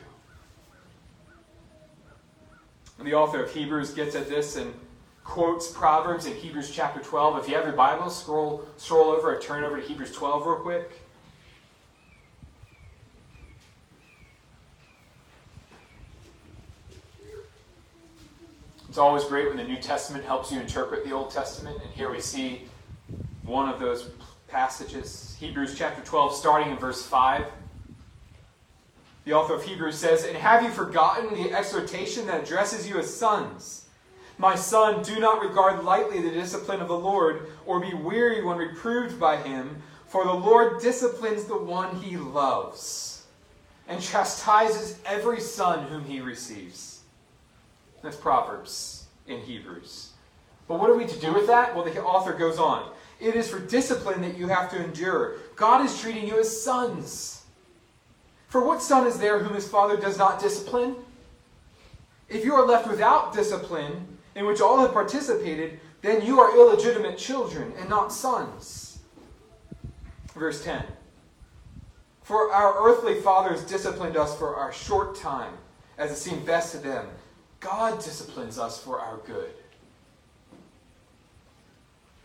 And 2.98 3.06
the 3.06 3.14
author 3.14 3.42
of 3.42 3.52
Hebrews 3.52 3.92
gets 3.92 4.14
at 4.14 4.28
this 4.28 4.56
and 4.56 4.72
quotes 5.22 5.70
Proverbs 5.70 6.24
in 6.24 6.32
Hebrews 6.32 6.70
chapter 6.70 7.00
12. 7.00 7.38
If 7.38 7.48
you 7.48 7.56
have 7.56 7.64
your 7.64 7.74
Bible, 7.74 8.08
scroll, 8.08 8.66
scroll 8.78 9.10
over 9.10 9.34
or 9.34 9.40
turn 9.40 9.64
over 9.64 9.78
to 9.78 9.86
Hebrews 9.86 10.12
12 10.12 10.46
real 10.46 10.56
quick. 10.56 11.05
It's 18.96 19.00
always 19.02 19.24
great 19.24 19.48
when 19.48 19.58
the 19.58 19.64
New 19.64 19.76
Testament 19.76 20.24
helps 20.24 20.50
you 20.50 20.58
interpret 20.58 21.04
the 21.04 21.12
Old 21.12 21.30
Testament, 21.30 21.78
and 21.82 21.92
here 21.92 22.10
we 22.10 22.18
see 22.18 22.62
one 23.42 23.68
of 23.68 23.78
those 23.78 24.08
passages. 24.48 25.36
Hebrews 25.38 25.74
chapter 25.76 26.00
12, 26.02 26.34
starting 26.34 26.70
in 26.72 26.78
verse 26.78 27.04
5. 27.04 27.44
The 29.26 29.34
author 29.34 29.52
of 29.52 29.64
Hebrews 29.64 29.98
says, 29.98 30.24
And 30.24 30.34
have 30.34 30.62
you 30.62 30.70
forgotten 30.70 31.34
the 31.34 31.52
exhortation 31.52 32.26
that 32.28 32.42
addresses 32.42 32.88
you 32.88 32.98
as 32.98 33.14
sons? 33.14 33.84
My 34.38 34.54
son, 34.54 35.02
do 35.02 35.20
not 35.20 35.42
regard 35.42 35.84
lightly 35.84 36.22
the 36.22 36.30
discipline 36.30 36.80
of 36.80 36.88
the 36.88 36.98
Lord, 36.98 37.50
or 37.66 37.80
be 37.80 37.92
weary 37.92 38.42
when 38.42 38.56
reproved 38.56 39.20
by 39.20 39.36
him, 39.36 39.82
for 40.06 40.24
the 40.24 40.32
Lord 40.32 40.80
disciplines 40.80 41.44
the 41.44 41.58
one 41.58 41.96
he 41.96 42.16
loves, 42.16 43.26
and 43.88 44.00
chastises 44.00 44.98
every 45.04 45.42
son 45.42 45.86
whom 45.88 46.06
he 46.06 46.22
receives. 46.22 46.95
That's 48.06 48.16
Proverbs 48.16 49.06
in 49.26 49.40
Hebrews. 49.40 50.12
But 50.68 50.78
what 50.78 50.90
are 50.90 50.96
we 50.96 51.06
to 51.06 51.18
do 51.18 51.34
with 51.34 51.48
that? 51.48 51.74
Well, 51.74 51.84
the 51.84 52.00
author 52.00 52.32
goes 52.32 52.56
on. 52.56 52.88
It 53.18 53.34
is 53.34 53.50
for 53.50 53.58
discipline 53.58 54.22
that 54.22 54.38
you 54.38 54.46
have 54.46 54.70
to 54.70 54.82
endure. 54.82 55.38
God 55.56 55.84
is 55.84 56.00
treating 56.00 56.24
you 56.24 56.38
as 56.38 56.62
sons. 56.62 57.42
For 58.46 58.64
what 58.64 58.80
son 58.80 59.08
is 59.08 59.18
there 59.18 59.40
whom 59.40 59.54
his 59.54 59.68
father 59.68 59.96
does 59.96 60.18
not 60.18 60.40
discipline? 60.40 60.94
If 62.28 62.44
you 62.44 62.54
are 62.54 62.64
left 62.64 62.86
without 62.86 63.34
discipline, 63.34 64.06
in 64.36 64.46
which 64.46 64.60
all 64.60 64.78
have 64.78 64.92
participated, 64.92 65.80
then 66.00 66.24
you 66.24 66.38
are 66.38 66.56
illegitimate 66.56 67.18
children 67.18 67.72
and 67.76 67.88
not 67.90 68.12
sons. 68.12 69.00
Verse 70.32 70.62
10 70.62 70.84
For 72.22 72.52
our 72.52 72.88
earthly 72.88 73.20
fathers 73.20 73.64
disciplined 73.64 74.16
us 74.16 74.38
for 74.38 74.54
our 74.54 74.72
short 74.72 75.16
time, 75.16 75.54
as 75.98 76.12
it 76.12 76.16
seemed 76.18 76.46
best 76.46 76.70
to 76.70 76.78
them. 76.78 77.08
God 77.60 78.02
disciplines 78.02 78.58
us 78.58 78.80
for 78.80 79.00
our 79.00 79.18
good. 79.26 79.50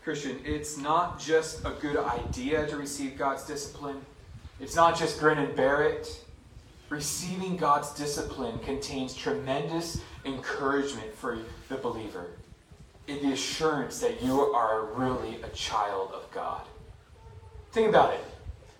Christian, 0.04 0.40
it's 0.44 0.76
not 0.76 1.20
just 1.20 1.64
a 1.64 1.70
good 1.80 1.96
idea 1.96 2.66
to 2.66 2.76
receive 2.76 3.16
God's 3.16 3.44
discipline. 3.44 4.00
It's 4.60 4.74
not 4.74 4.98
just 4.98 5.20
grin 5.20 5.38
and 5.38 5.54
bear 5.54 5.82
it. 5.82 6.24
Receiving 6.88 7.56
God's 7.56 7.92
discipline 7.92 8.58
contains 8.58 9.14
tremendous 9.14 10.00
encouragement 10.24 11.14
for 11.14 11.38
the 11.68 11.76
believer 11.76 12.26
in 13.06 13.22
the 13.22 13.32
assurance 13.32 14.00
that 14.00 14.22
you 14.22 14.40
are 14.40 14.84
really 14.94 15.40
a 15.42 15.48
child 15.50 16.10
of 16.12 16.30
God. 16.32 16.62
Think 17.72 17.88
about 17.88 18.12
it. 18.14 18.24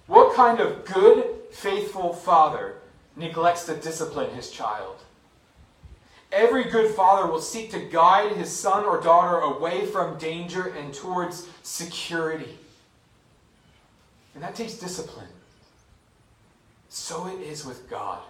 What 0.06 0.36
kind 0.36 0.60
of 0.60 0.84
good, 0.84 1.24
faithful 1.50 2.12
father 2.12 2.74
neglects 3.16 3.64
to 3.66 3.74
discipline 3.76 4.30
his 4.34 4.50
child? 4.50 4.96
Every 6.32 6.64
good 6.64 6.94
father 6.94 7.30
will 7.30 7.42
seek 7.42 7.70
to 7.72 7.78
guide 7.78 8.32
his 8.32 8.50
son 8.50 8.84
or 8.84 9.00
daughter 9.00 9.38
away 9.38 9.84
from 9.84 10.16
danger 10.16 10.68
and 10.68 10.92
towards 10.94 11.46
security. 11.62 12.58
And 14.34 14.42
that 14.42 14.54
takes 14.54 14.74
discipline. 14.74 15.28
So 16.88 17.26
it 17.26 17.40
is 17.40 17.66
with 17.66 17.88
God. 17.90 18.20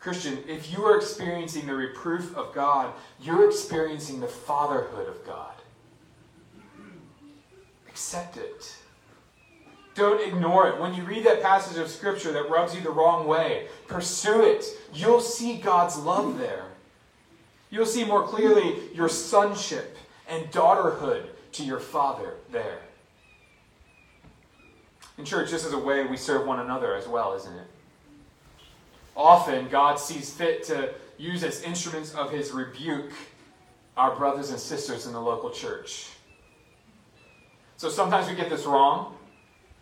Christian, 0.00 0.38
if 0.48 0.72
you 0.72 0.84
are 0.84 0.96
experiencing 0.96 1.66
the 1.66 1.74
reproof 1.74 2.36
of 2.36 2.52
God, 2.52 2.92
you're 3.20 3.48
experiencing 3.48 4.20
the 4.20 4.26
fatherhood 4.26 5.08
of 5.08 5.24
God. 5.24 5.54
Accept 7.88 8.36
it. 8.36 8.76
Don't 9.98 10.20
ignore 10.20 10.68
it. 10.68 10.80
When 10.80 10.94
you 10.94 11.02
read 11.02 11.26
that 11.26 11.42
passage 11.42 11.76
of 11.76 11.90
Scripture 11.90 12.30
that 12.30 12.48
rubs 12.48 12.72
you 12.72 12.80
the 12.80 12.90
wrong 12.90 13.26
way, 13.26 13.66
pursue 13.88 14.42
it. 14.44 14.64
You'll 14.94 15.20
see 15.20 15.56
God's 15.56 15.96
love 15.96 16.38
there. 16.38 16.66
You'll 17.68 17.84
see 17.84 18.04
more 18.04 18.22
clearly 18.22 18.76
your 18.94 19.08
sonship 19.08 19.96
and 20.28 20.52
daughterhood 20.52 21.24
to 21.50 21.64
your 21.64 21.80
Father 21.80 22.34
there. 22.52 22.78
In 25.18 25.24
church, 25.24 25.50
this 25.50 25.64
is 25.64 25.72
a 25.72 25.78
way 25.78 26.06
we 26.06 26.16
serve 26.16 26.46
one 26.46 26.60
another 26.60 26.94
as 26.94 27.08
well, 27.08 27.34
isn't 27.34 27.56
it? 27.56 27.66
Often, 29.16 29.68
God 29.68 29.98
sees 29.98 30.32
fit 30.32 30.62
to 30.66 30.94
use 31.18 31.42
as 31.42 31.62
instruments 31.62 32.14
of 32.14 32.30
His 32.30 32.52
rebuke 32.52 33.10
our 33.96 34.14
brothers 34.14 34.50
and 34.50 34.60
sisters 34.60 35.06
in 35.06 35.12
the 35.12 35.20
local 35.20 35.50
church. 35.50 36.10
So 37.76 37.88
sometimes 37.88 38.28
we 38.28 38.36
get 38.36 38.48
this 38.48 38.64
wrong. 38.64 39.17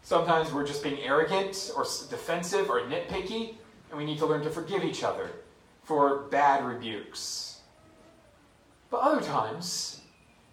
Sometimes 0.06 0.52
we're 0.52 0.64
just 0.64 0.84
being 0.84 1.00
arrogant 1.00 1.72
or 1.74 1.82
defensive 1.82 2.70
or 2.70 2.82
nitpicky, 2.82 3.56
and 3.90 3.98
we 3.98 4.04
need 4.04 4.18
to 4.18 4.26
learn 4.26 4.40
to 4.44 4.50
forgive 4.50 4.84
each 4.84 5.02
other 5.02 5.30
for 5.82 6.28
bad 6.30 6.64
rebukes. 6.64 7.58
But 8.88 8.98
other 8.98 9.20
times, 9.20 10.02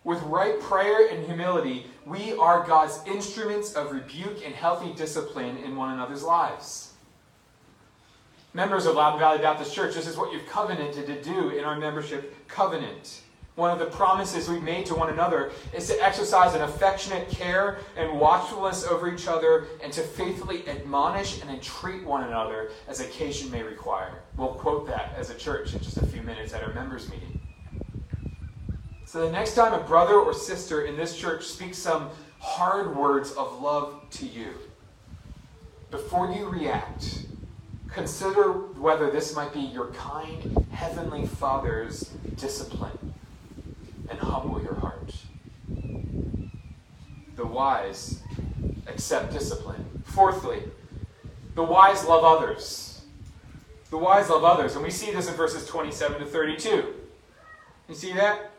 with 0.04 0.20
right 0.24 0.60
prayer 0.60 1.08
and 1.08 1.24
humility, 1.24 1.86
we 2.04 2.34
are 2.34 2.66
God's 2.66 3.00
instruments 3.06 3.74
of 3.74 3.92
rebuke 3.92 4.44
and 4.44 4.56
healthy 4.56 4.92
discipline 4.94 5.58
in 5.58 5.76
one 5.76 5.94
another's 5.94 6.24
lives. 6.24 6.94
Members 8.56 8.88
of 8.88 8.96
Loudoun 8.96 9.20
Valley 9.20 9.38
Baptist 9.38 9.76
Church, 9.76 9.94
this 9.94 10.08
is 10.08 10.18
what 10.18 10.34
you've 10.34 10.48
covenanted 10.48 11.06
to 11.06 11.22
do 11.22 11.50
in 11.50 11.64
our 11.64 11.78
membership 11.78 12.48
covenant. 12.48 13.22
One 13.56 13.70
of 13.70 13.78
the 13.78 13.86
promises 13.86 14.50
we've 14.50 14.64
made 14.64 14.88
to 14.88 14.96
one 14.96 15.10
another 15.10 15.52
is 15.74 15.88
to 15.88 16.04
exercise 16.04 16.56
an 16.56 16.64
affectionate 16.64 17.30
care 17.30 17.78
and 17.96 18.20
watchfulness 18.20 18.84
over 18.84 19.14
each 19.14 19.28
other 19.28 19.68
and 19.84 19.94
to 19.94 20.02
faithfully 20.02 20.68
admonish 20.68 21.40
and 21.40 21.52
entreat 21.52 22.04
one 22.04 22.24
another 22.24 22.72
as 22.88 23.00
occasion 23.00 23.52
may 23.52 23.62
require. 23.62 24.24
We'll 24.38 24.56
quote 24.56 24.88
that 24.88 25.14
as 25.16 25.30
a 25.30 25.36
church 25.36 25.74
in 25.74 25.82
just 25.82 25.98
a 25.98 26.06
few 26.08 26.24
minutes 26.24 26.54
at 26.54 26.64
our 26.64 26.74
members' 26.74 27.08
meeting. 27.12 27.40
So 29.06 29.24
the 29.24 29.32
next 29.32 29.54
time 29.54 29.74
a 29.74 29.84
brother 29.84 30.16
or 30.16 30.34
sister 30.34 30.86
in 30.86 30.98
this 30.98 31.16
church 31.16 31.46
speaks 31.46 31.78
some 31.78 32.10
hard 32.40 32.96
words 32.96 33.34
of 33.34 33.62
love 33.62 34.02
to 34.12 34.26
you, 34.26 34.50
before 35.92 36.32
you 36.32 36.50
react, 36.50 37.28
consider 37.92 38.52
whether 38.52 39.12
this 39.12 39.36
might 39.36 39.54
be 39.54 39.60
your 39.60 39.92
kind 39.92 40.66
Heavenly 40.72 41.28
Father's 41.28 42.10
discipline 42.36 43.13
and 44.14 44.22
humble 44.22 44.62
your 44.62 44.76
heart. 44.76 45.16
The 47.36 47.46
wise 47.46 48.22
accept 48.86 49.34
discipline. 49.34 50.04
Fourthly, 50.06 50.62
the 51.56 51.64
wise 51.64 52.06
love 52.06 52.24
others. 52.24 53.02
The 53.90 53.98
wise 53.98 54.30
love 54.30 54.44
others. 54.44 54.76
And 54.76 54.84
we 54.84 54.92
see 54.92 55.12
this 55.12 55.28
in 55.28 55.34
verses 55.34 55.66
27 55.66 56.20
to 56.20 56.26
32. 56.26 56.94
You 57.90 57.96
see 57.96 58.14
that? 58.14 58.52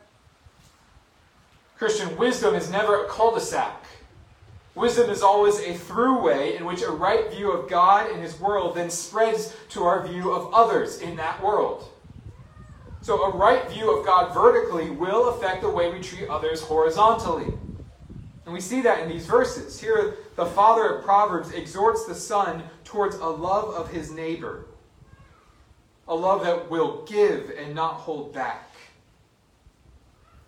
Christian 1.78 2.16
wisdom 2.16 2.54
is 2.54 2.68
never 2.70 3.04
a 3.04 3.08
cul 3.08 3.32
de 3.34 3.40
sac. 3.40 3.84
Wisdom 4.74 5.08
is 5.08 5.22
always 5.22 5.58
a 5.60 5.74
throughway 5.74 6.56
in 6.56 6.64
which 6.64 6.82
a 6.82 6.90
right 6.90 7.32
view 7.32 7.52
of 7.52 7.70
God 7.70 8.10
and 8.10 8.20
His 8.20 8.40
world 8.40 8.74
then 8.74 8.90
spreads 8.90 9.54
to 9.70 9.84
our 9.84 10.04
view 10.04 10.32
of 10.32 10.52
others 10.52 11.00
in 11.00 11.14
that 11.16 11.40
world. 11.42 11.88
So, 13.04 13.24
a 13.24 13.36
right 13.36 13.70
view 13.70 13.94
of 13.94 14.06
God 14.06 14.32
vertically 14.32 14.88
will 14.88 15.28
affect 15.28 15.60
the 15.60 15.68
way 15.68 15.92
we 15.92 16.00
treat 16.00 16.26
others 16.26 16.62
horizontally. 16.62 17.52
And 18.46 18.54
we 18.54 18.62
see 18.62 18.80
that 18.80 19.00
in 19.00 19.10
these 19.10 19.26
verses. 19.26 19.78
Here, 19.78 20.14
the 20.36 20.46
father 20.46 20.88
of 20.88 21.04
Proverbs 21.04 21.52
exhorts 21.52 22.06
the 22.06 22.14
son 22.14 22.62
towards 22.82 23.16
a 23.16 23.26
love 23.26 23.74
of 23.74 23.90
his 23.90 24.10
neighbor, 24.10 24.64
a 26.08 26.14
love 26.14 26.44
that 26.44 26.70
will 26.70 27.04
give 27.04 27.52
and 27.58 27.74
not 27.74 27.92
hold 27.92 28.32
back. 28.32 28.70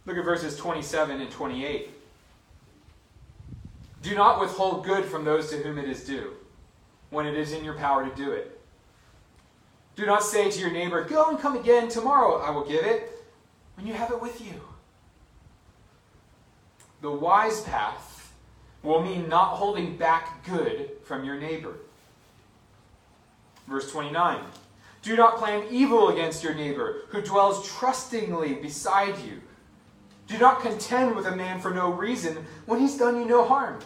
Look 0.06 0.16
at 0.16 0.24
verses 0.24 0.56
27 0.56 1.20
and 1.20 1.30
28. 1.30 1.90
Do 4.00 4.14
not 4.14 4.40
withhold 4.40 4.82
good 4.82 5.04
from 5.04 5.26
those 5.26 5.50
to 5.50 5.58
whom 5.58 5.76
it 5.76 5.90
is 5.90 6.04
due, 6.04 6.32
when 7.10 7.26
it 7.26 7.34
is 7.34 7.52
in 7.52 7.62
your 7.62 7.74
power 7.74 8.08
to 8.08 8.16
do 8.16 8.32
it. 8.32 8.55
Do 9.96 10.04
not 10.04 10.22
say 10.22 10.50
to 10.50 10.60
your 10.60 10.70
neighbor, 10.70 11.02
Go 11.04 11.30
and 11.30 11.38
come 11.38 11.56
again, 11.56 11.88
tomorrow 11.88 12.40
I 12.40 12.50
will 12.50 12.64
give 12.64 12.84
it. 12.84 13.12
when 13.76 13.86
you 13.86 13.94
have 13.94 14.10
it 14.10 14.20
with 14.20 14.40
you. 14.40 14.60
The 17.00 17.10
wise 17.10 17.62
path 17.62 18.32
will 18.82 19.02
mean 19.02 19.28
not 19.28 19.56
holding 19.56 19.96
back 19.96 20.44
good 20.46 20.90
from 21.04 21.24
your 21.24 21.38
neighbor. 21.38 21.74
Verse 23.66 23.90
29 23.90 24.40
Do 25.02 25.16
not 25.16 25.38
plan 25.38 25.66
evil 25.70 26.08
against 26.08 26.42
your 26.42 26.54
neighbor 26.54 27.02
who 27.08 27.20
dwells 27.22 27.68
trustingly 27.68 28.54
beside 28.54 29.18
you. 29.18 29.40
Do 30.26 30.38
not 30.38 30.60
contend 30.60 31.14
with 31.14 31.26
a 31.26 31.36
man 31.36 31.60
for 31.60 31.70
no 31.72 31.90
reason 31.92 32.46
when 32.66 32.80
he's 32.80 32.96
done 32.98 33.16
you 33.16 33.24
no 33.26 33.44
harm. 33.44 33.80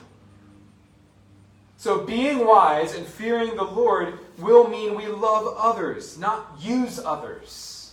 So, 1.76 2.04
being 2.04 2.46
wise 2.46 2.94
and 2.94 3.06
fearing 3.06 3.56
the 3.56 3.64
Lord 3.64 4.18
will 4.40 4.68
mean 4.68 4.94
we 4.94 5.06
love 5.06 5.54
others, 5.58 6.18
not 6.18 6.56
use 6.60 6.98
others. 6.98 7.92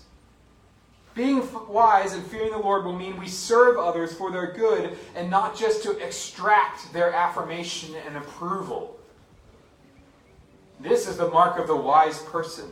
Being 1.17 1.47
wise 1.67 2.13
and 2.13 2.23
fearing 2.27 2.51
the 2.51 2.59
Lord 2.59 2.85
will 2.85 2.95
mean 2.95 3.17
we 3.17 3.27
serve 3.27 3.77
others 3.77 4.13
for 4.13 4.31
their 4.31 4.51
good 4.51 4.95
and 5.15 5.31
not 5.31 5.57
just 5.57 5.81
to 5.83 5.97
extract 5.97 6.93
their 6.93 7.11
affirmation 7.11 7.95
and 8.05 8.17
approval. 8.17 8.99
This 10.79 11.07
is 11.07 11.17
the 11.17 11.29
mark 11.29 11.57
of 11.57 11.65
the 11.65 11.75
wise 11.75 12.19
person, 12.19 12.65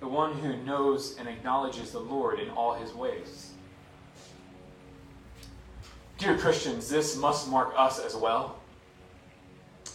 the 0.00 0.08
one 0.08 0.32
who 0.38 0.56
knows 0.56 1.16
and 1.18 1.28
acknowledges 1.28 1.92
the 1.92 2.00
Lord 2.00 2.40
in 2.40 2.50
all 2.50 2.74
his 2.74 2.92
ways. 2.92 3.52
Dear 6.18 6.36
Christians, 6.36 6.88
this 6.88 7.16
must 7.16 7.48
mark 7.48 7.72
us 7.76 8.00
as 8.00 8.16
well. 8.16 8.58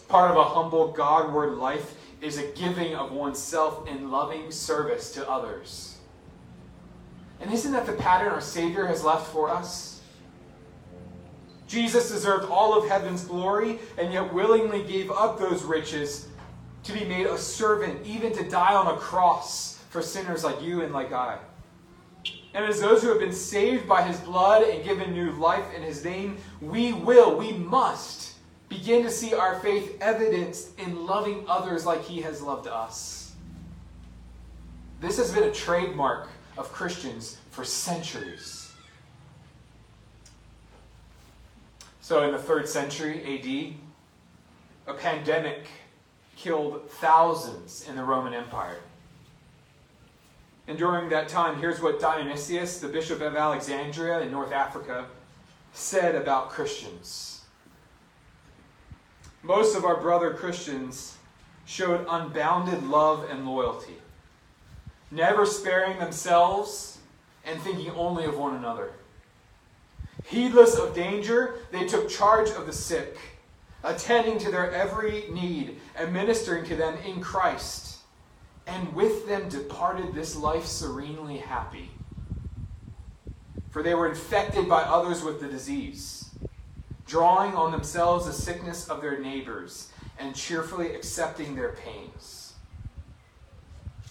Part 0.07 0.31
of 0.31 0.37
a 0.37 0.43
humble 0.43 0.93
Godward 0.93 1.57
life 1.57 1.95
is 2.21 2.37
a 2.37 2.47
giving 2.53 2.95
of 2.95 3.11
oneself 3.11 3.87
in 3.87 4.09
loving 4.09 4.51
service 4.51 5.11
to 5.13 5.29
others. 5.29 5.97
And 7.39 7.53
isn't 7.53 7.71
that 7.71 7.85
the 7.85 7.93
pattern 7.93 8.29
our 8.29 8.41
Savior 8.41 8.87
has 8.87 9.03
left 9.03 9.31
for 9.31 9.49
us? 9.49 10.01
Jesus 11.67 12.09
deserved 12.09 12.49
all 12.49 12.77
of 12.77 12.87
heaven's 12.89 13.25
glory 13.25 13.79
and 13.97 14.11
yet 14.11 14.33
willingly 14.33 14.83
gave 14.83 15.11
up 15.11 15.37
those 15.37 15.63
riches 15.63 16.27
to 16.83 16.93
be 16.93 17.03
made 17.03 17.27
a 17.27 17.37
servant, 17.37 18.05
even 18.05 18.31
to 18.33 18.49
die 18.49 18.73
on 18.73 18.87
a 18.87 18.97
cross 18.97 19.77
for 19.89 20.01
sinners 20.01 20.43
like 20.43 20.61
you 20.61 20.81
and 20.81 20.93
like 20.93 21.11
I. 21.11 21.37
And 22.53 22.65
as 22.65 22.79
those 22.79 23.03
who 23.03 23.09
have 23.09 23.19
been 23.19 23.33
saved 23.33 23.87
by 23.87 24.01
his 24.01 24.19
blood 24.21 24.63
and 24.63 24.83
given 24.83 25.13
new 25.13 25.31
life 25.31 25.65
in 25.75 25.83
his 25.83 26.03
name, 26.03 26.37
we 26.61 26.93
will, 26.93 27.37
we 27.37 27.51
must 27.51 28.36
begin 28.69 29.03
to 29.03 29.11
see 29.11 29.33
our 29.33 29.59
faith 29.59 29.97
evidenced 30.01 30.77
in 30.79 31.05
loving 31.05 31.45
others 31.47 31.85
like 31.85 32.03
he 32.03 32.21
has 32.21 32.41
loved 32.41 32.67
us. 32.67 33.33
This 34.99 35.17
has 35.17 35.31
been 35.31 35.43
a 35.43 35.51
trademark 35.51 36.27
of 36.57 36.71
Christians 36.71 37.37
for 37.51 37.63
centuries. 37.63 38.71
So, 42.01 42.23
in 42.23 42.31
the 42.31 42.39
third 42.39 42.67
century 42.67 43.75
AD, 44.87 44.93
a 44.93 44.97
pandemic 44.97 45.67
killed 46.35 46.89
thousands 46.89 47.85
in 47.87 47.95
the 47.95 48.03
Roman 48.03 48.33
Empire. 48.33 48.79
And 50.67 50.77
during 50.77 51.09
that 51.09 51.27
time, 51.27 51.59
here's 51.59 51.81
what 51.81 51.99
Dionysius, 51.99 52.79
the 52.79 52.87
bishop 52.87 53.21
of 53.21 53.35
Alexandria 53.35 54.19
in 54.21 54.31
North 54.31 54.51
Africa, 54.51 55.05
said 55.73 56.15
about 56.15 56.49
Christians. 56.49 57.36
Most 59.47 59.77
of 59.77 59.85
our 59.85 59.95
brother 59.95 60.33
Christians 60.33 61.15
showed 61.65 62.05
unbounded 62.09 62.83
love 62.83 63.29
and 63.29 63.47
loyalty, 63.47 63.95
never 65.09 65.45
sparing 65.45 65.97
themselves 65.99 66.97
and 67.45 67.61
thinking 67.61 67.91
only 67.91 68.25
of 68.25 68.37
one 68.37 68.57
another. 68.57 68.91
Heedless 70.25 70.75
of 70.75 70.93
danger, 70.93 71.59
they 71.71 71.87
took 71.87 72.09
charge 72.09 72.49
of 72.49 72.65
the 72.65 72.73
sick, 72.73 73.17
attending 73.85 74.37
to 74.39 74.51
their 74.51 74.69
every 74.73 75.23
need 75.31 75.79
and 75.95 76.11
ministering 76.11 76.65
to 76.65 76.75
them 76.75 76.97
in 77.05 77.21
Christ 77.21 77.99
and 78.67 78.93
with 78.93 79.29
them 79.29 79.47
departed 79.47 80.13
this 80.13 80.35
life 80.35 80.65
serenely 80.65 81.37
happy. 81.37 81.89
For 83.69 83.81
they 83.81 83.95
were 83.95 84.09
infected 84.09 84.67
by 84.67 84.81
others 84.81 85.23
with 85.23 85.39
the 85.39 85.47
disease, 85.47 86.16
drawing 87.07 87.55
on 87.55 87.71
themselves 87.71 88.25
the 88.25 88.33
sickness 88.33 88.87
of 88.89 89.01
their 89.01 89.19
neighbors, 89.19 89.89
and 90.19 90.35
cheerfully 90.35 90.93
accepting 90.93 91.55
their 91.55 91.73
pains. 91.73 92.53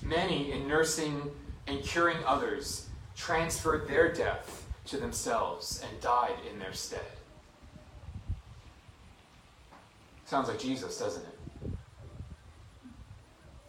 Many, 0.02 0.52
in 0.52 0.66
nursing 0.66 1.30
and 1.66 1.82
curing 1.82 2.18
others, 2.24 2.88
transferred 3.16 3.88
their 3.88 4.12
death 4.12 4.66
to 4.86 4.98
themselves 4.98 5.82
and 5.86 6.00
died 6.00 6.36
in 6.50 6.58
their 6.58 6.72
stead. 6.72 7.00
Sounds 10.24 10.48
like 10.48 10.58
Jesus, 10.58 10.98
doesn't 10.98 11.22
it? 11.22 11.36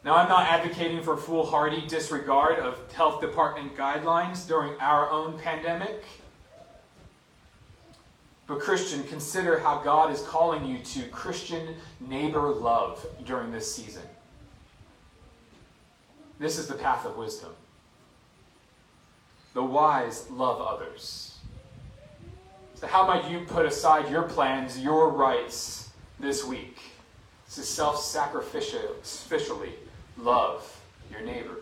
Now, 0.03 0.15
I'm 0.15 0.29
not 0.29 0.47
advocating 0.47 1.03
for 1.03 1.17
foolhardy 1.17 1.85
disregard 1.87 2.59
of 2.59 2.91
health 2.93 3.19
department 3.19 3.75
guidelines 3.75 4.47
during 4.47 4.79
our 4.79 5.09
own 5.09 5.37
pandemic. 5.37 6.03
But, 8.47 8.59
Christian, 8.59 9.03
consider 9.03 9.59
how 9.59 9.79
God 9.79 10.11
is 10.11 10.21
calling 10.21 10.65
you 10.65 10.79
to 10.79 11.03
Christian 11.09 11.75
neighbor 11.99 12.49
love 12.49 13.05
during 13.25 13.51
this 13.51 13.73
season. 13.73 14.03
This 16.39 16.57
is 16.57 16.67
the 16.67 16.75
path 16.75 17.05
of 17.05 17.17
wisdom. 17.17 17.51
The 19.53 19.63
wise 19.63 20.29
love 20.29 20.61
others. 20.61 21.37
So, 22.75 22.87
how 22.87 23.05
might 23.05 23.29
you 23.29 23.41
put 23.41 23.65
aside 23.65 24.09
your 24.09 24.23
plans, 24.23 24.79
your 24.79 25.09
rights 25.09 25.89
this 26.19 26.45
week 26.45 26.77
to 27.53 27.63
self 27.63 27.97
sacrificially 27.97 29.71
love 30.17 30.81
your 31.11 31.21
neighbor. 31.21 31.55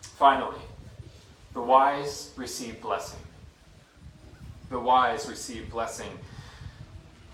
Finally, 0.00 0.60
the 1.52 1.60
wise 1.60 2.32
receive 2.36 2.80
blessing. 2.80 3.20
The 4.70 4.78
wise 4.78 5.28
receive 5.28 5.70
blessing. 5.70 6.10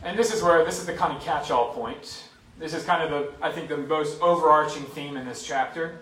And 0.02 0.18
this 0.18 0.32
is 0.32 0.42
where 0.42 0.64
this 0.64 0.78
is 0.78 0.86
the 0.86 0.94
kind 0.94 1.16
of 1.16 1.22
catch 1.22 1.50
all 1.50 1.72
point. 1.72 2.24
This 2.58 2.74
is 2.74 2.84
kind 2.84 3.02
of 3.02 3.10
the, 3.10 3.44
I 3.44 3.50
think, 3.50 3.68
the 3.68 3.76
most 3.76 4.20
overarching 4.20 4.84
theme 4.84 5.16
in 5.16 5.26
this 5.26 5.44
chapter. 5.44 5.98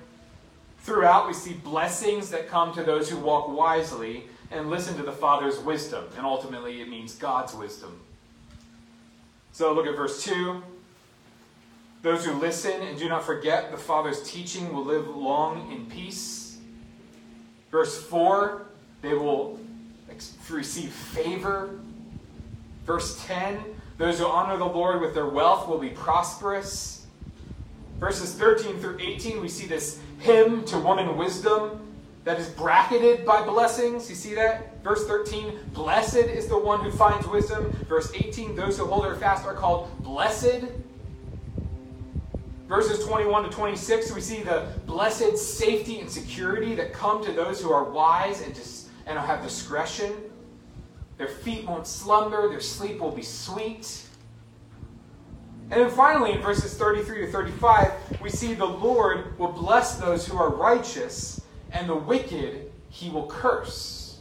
Throughout, 0.80 1.26
we 1.26 1.32
see 1.32 1.54
blessings 1.54 2.30
that 2.30 2.48
come 2.48 2.74
to 2.74 2.82
those 2.82 3.08
who 3.08 3.16
walk 3.16 3.48
wisely 3.48 4.24
and 4.50 4.68
listen 4.68 4.96
to 4.96 5.02
the 5.02 5.12
Father's 5.12 5.58
wisdom. 5.60 6.04
And 6.16 6.26
ultimately, 6.26 6.82
it 6.82 6.88
means 6.88 7.14
God's 7.14 7.54
wisdom. 7.54 8.00
So 9.52 9.72
look 9.72 9.86
at 9.86 9.96
verse 9.96 10.22
2. 10.24 10.62
Those 12.02 12.24
who 12.24 12.32
listen 12.32 12.82
and 12.82 12.98
do 12.98 13.08
not 13.08 13.24
forget 13.24 13.70
the 13.70 13.76
Father's 13.76 14.28
teaching 14.28 14.72
will 14.74 14.84
live 14.84 15.06
long 15.08 15.70
in 15.70 15.86
peace. 15.86 16.58
Verse 17.70 18.02
4, 18.02 18.66
they 19.00 19.14
will 19.14 19.58
receive 20.48 20.90
favor. 20.90 21.78
Verse 22.85 23.22
10, 23.26 23.58
those 23.98 24.18
who 24.18 24.26
honor 24.26 24.56
the 24.56 24.64
Lord 24.64 25.00
with 25.00 25.14
their 25.14 25.26
wealth 25.26 25.68
will 25.68 25.78
be 25.78 25.90
prosperous. 25.90 27.06
Verses 28.00 28.35
13 28.35 28.78
through 28.78 28.98
18, 29.00 29.40
we 29.40 29.48
see 29.48 29.66
this 29.66 30.00
hymn 30.18 30.64
to 30.64 30.78
woman 30.78 31.16
wisdom 31.16 31.80
that 32.24 32.38
is 32.38 32.48
bracketed 32.48 33.24
by 33.24 33.42
blessings. 33.42 34.08
You 34.08 34.16
see 34.16 34.35
that? 34.35 34.82
Verse 34.82 35.06
13, 35.06 35.58
blessed 35.72 36.16
is 36.16 36.46
the 36.46 36.58
one 36.58 36.80
who 36.80 36.90
finds 36.90 37.26
wisdom. 37.28 37.70
Verse 37.88 38.12
18, 38.14 38.56
those 38.56 38.78
who 38.78 38.87
hold 38.87 39.04
her 39.04 39.16
fast 39.16 39.44
are 39.46 39.54
called 39.54 39.88
blessed 40.02 40.66
verses 42.72 43.04
21 43.04 43.44
to 43.44 43.50
26, 43.50 44.12
we 44.12 44.20
see 44.22 44.42
the 44.42 44.66
blessed 44.87 45.37
safety 45.37 46.00
and 46.00 46.11
security 46.11 46.74
that 46.74 46.90
come 46.94 47.22
to 47.22 47.30
those 47.30 47.61
who 47.61 47.70
are 47.70 47.85
wise 47.85 48.40
and, 48.40 48.54
dis- 48.54 48.81
and 49.16 49.27
have 49.27 49.42
discretion. 49.42 50.12
Their 51.18 51.29
feet 51.29 51.66
won't 51.66 51.87
slumber, 51.87 52.48
their 52.48 52.61
sleep 52.61 53.01
will 53.01 53.11
be 53.11 53.22
sweet. 53.22 54.03
And 55.70 55.81
then 55.81 55.90
finally, 55.90 56.33
in 56.33 56.40
verses 56.40 56.77
33 56.77 57.27
to 57.27 57.33
35, 57.33 58.20
we 58.20 58.29
see 58.29 58.55
the 58.55 58.64
Lord 58.64 59.38
will 59.38 59.53
bless 59.53 59.96
those 59.96 60.27
who 60.27 60.37
are 60.37 60.51
righteous, 60.51 61.40
and 61.70 61.88
the 61.88 61.94
wicked 61.94 62.70
he 62.90 63.09
will 63.09 63.27
curse. 63.27 64.20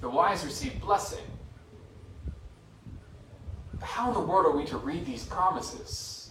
The 0.00 0.08
wise 0.08 0.44
receive 0.44 0.80
blessing 0.80 1.24
how 3.82 4.08
in 4.08 4.14
the 4.14 4.20
world 4.20 4.46
are 4.46 4.56
we 4.56 4.64
to 4.66 4.76
read 4.78 5.04
these 5.04 5.24
promises? 5.24 6.30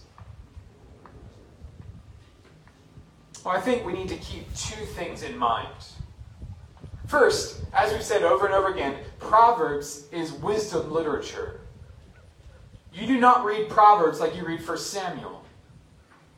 Well, 3.44 3.56
I 3.56 3.60
think 3.60 3.86
we 3.86 3.92
need 3.92 4.08
to 4.08 4.16
keep 4.16 4.46
two 4.54 4.84
things 4.84 5.22
in 5.22 5.36
mind. 5.36 5.68
First, 7.10 7.62
as 7.72 7.92
we've 7.92 8.04
said 8.04 8.22
over 8.22 8.46
and 8.46 8.54
over 8.54 8.68
again, 8.68 8.94
Proverbs 9.18 10.06
is 10.12 10.30
wisdom 10.30 10.92
literature. 10.92 11.62
You 12.94 13.04
do 13.08 13.18
not 13.18 13.44
read 13.44 13.68
Proverbs 13.68 14.20
like 14.20 14.36
you 14.36 14.46
read 14.46 14.64
1 14.64 14.78
Samuel. 14.78 15.44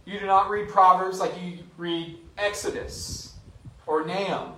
You 0.06 0.18
do 0.18 0.24
not 0.24 0.48
read 0.48 0.70
Proverbs 0.70 1.20
like 1.20 1.34
you 1.42 1.58
read 1.76 2.16
Exodus 2.38 3.34
or 3.86 4.06
Nahum 4.06 4.54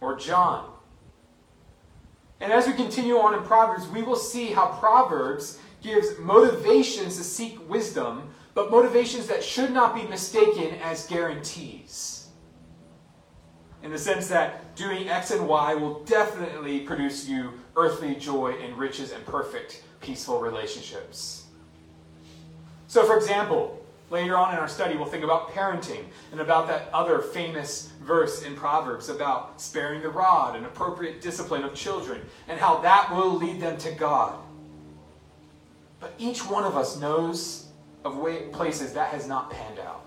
or 0.00 0.14
John. 0.14 0.70
And 2.40 2.52
as 2.52 2.68
we 2.68 2.72
continue 2.72 3.18
on 3.18 3.34
in 3.34 3.42
Proverbs, 3.42 3.88
we 3.88 4.02
will 4.02 4.14
see 4.14 4.52
how 4.52 4.78
Proverbs 4.78 5.58
gives 5.82 6.16
motivations 6.20 7.16
to 7.16 7.24
seek 7.24 7.68
wisdom, 7.68 8.32
but 8.54 8.70
motivations 8.70 9.26
that 9.26 9.42
should 9.42 9.72
not 9.72 9.92
be 9.92 10.04
mistaken 10.04 10.76
as 10.80 11.08
guarantees. 11.08 12.28
In 13.82 13.90
the 13.90 13.98
sense 13.98 14.28
that 14.28 14.63
doing 14.74 15.08
X 15.08 15.30
and 15.30 15.46
Y 15.46 15.74
will 15.74 16.02
definitely 16.04 16.80
produce 16.80 17.28
you 17.28 17.52
earthly 17.76 18.14
joy 18.14 18.54
and 18.62 18.76
riches 18.78 19.12
and 19.12 19.24
perfect, 19.26 19.82
peaceful 20.00 20.40
relationships. 20.40 21.46
So, 22.86 23.04
for 23.04 23.16
example, 23.16 23.84
Later 24.10 24.36
on 24.36 24.52
in 24.52 24.60
our 24.60 24.68
study, 24.68 24.96
we'll 24.96 25.06
think 25.06 25.24
about 25.24 25.50
parenting 25.50 26.04
and 26.30 26.40
about 26.40 26.68
that 26.68 26.88
other 26.92 27.20
famous 27.20 27.90
verse 28.02 28.42
in 28.42 28.54
Proverbs 28.54 29.08
about 29.08 29.60
sparing 29.60 30.02
the 30.02 30.10
rod 30.10 30.56
and 30.56 30.66
appropriate 30.66 31.20
discipline 31.20 31.64
of 31.64 31.74
children 31.74 32.20
and 32.46 32.60
how 32.60 32.78
that 32.78 33.10
will 33.10 33.34
lead 33.34 33.60
them 33.60 33.78
to 33.78 33.90
God. 33.92 34.38
But 36.00 36.12
each 36.18 36.46
one 36.48 36.64
of 36.64 36.76
us 36.76 37.00
knows 37.00 37.68
of 38.04 38.18
way, 38.18 38.48
places 38.52 38.92
that 38.92 39.08
has 39.08 39.26
not 39.26 39.50
panned 39.50 39.78
out. 39.78 40.04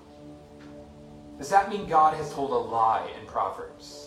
Does 1.39 1.49
that 1.49 1.69
mean 1.69 1.87
God 1.87 2.13
has 2.15 2.31
told 2.31 2.51
a 2.51 2.55
lie 2.55 3.09
in 3.19 3.27
Proverbs? 3.27 4.06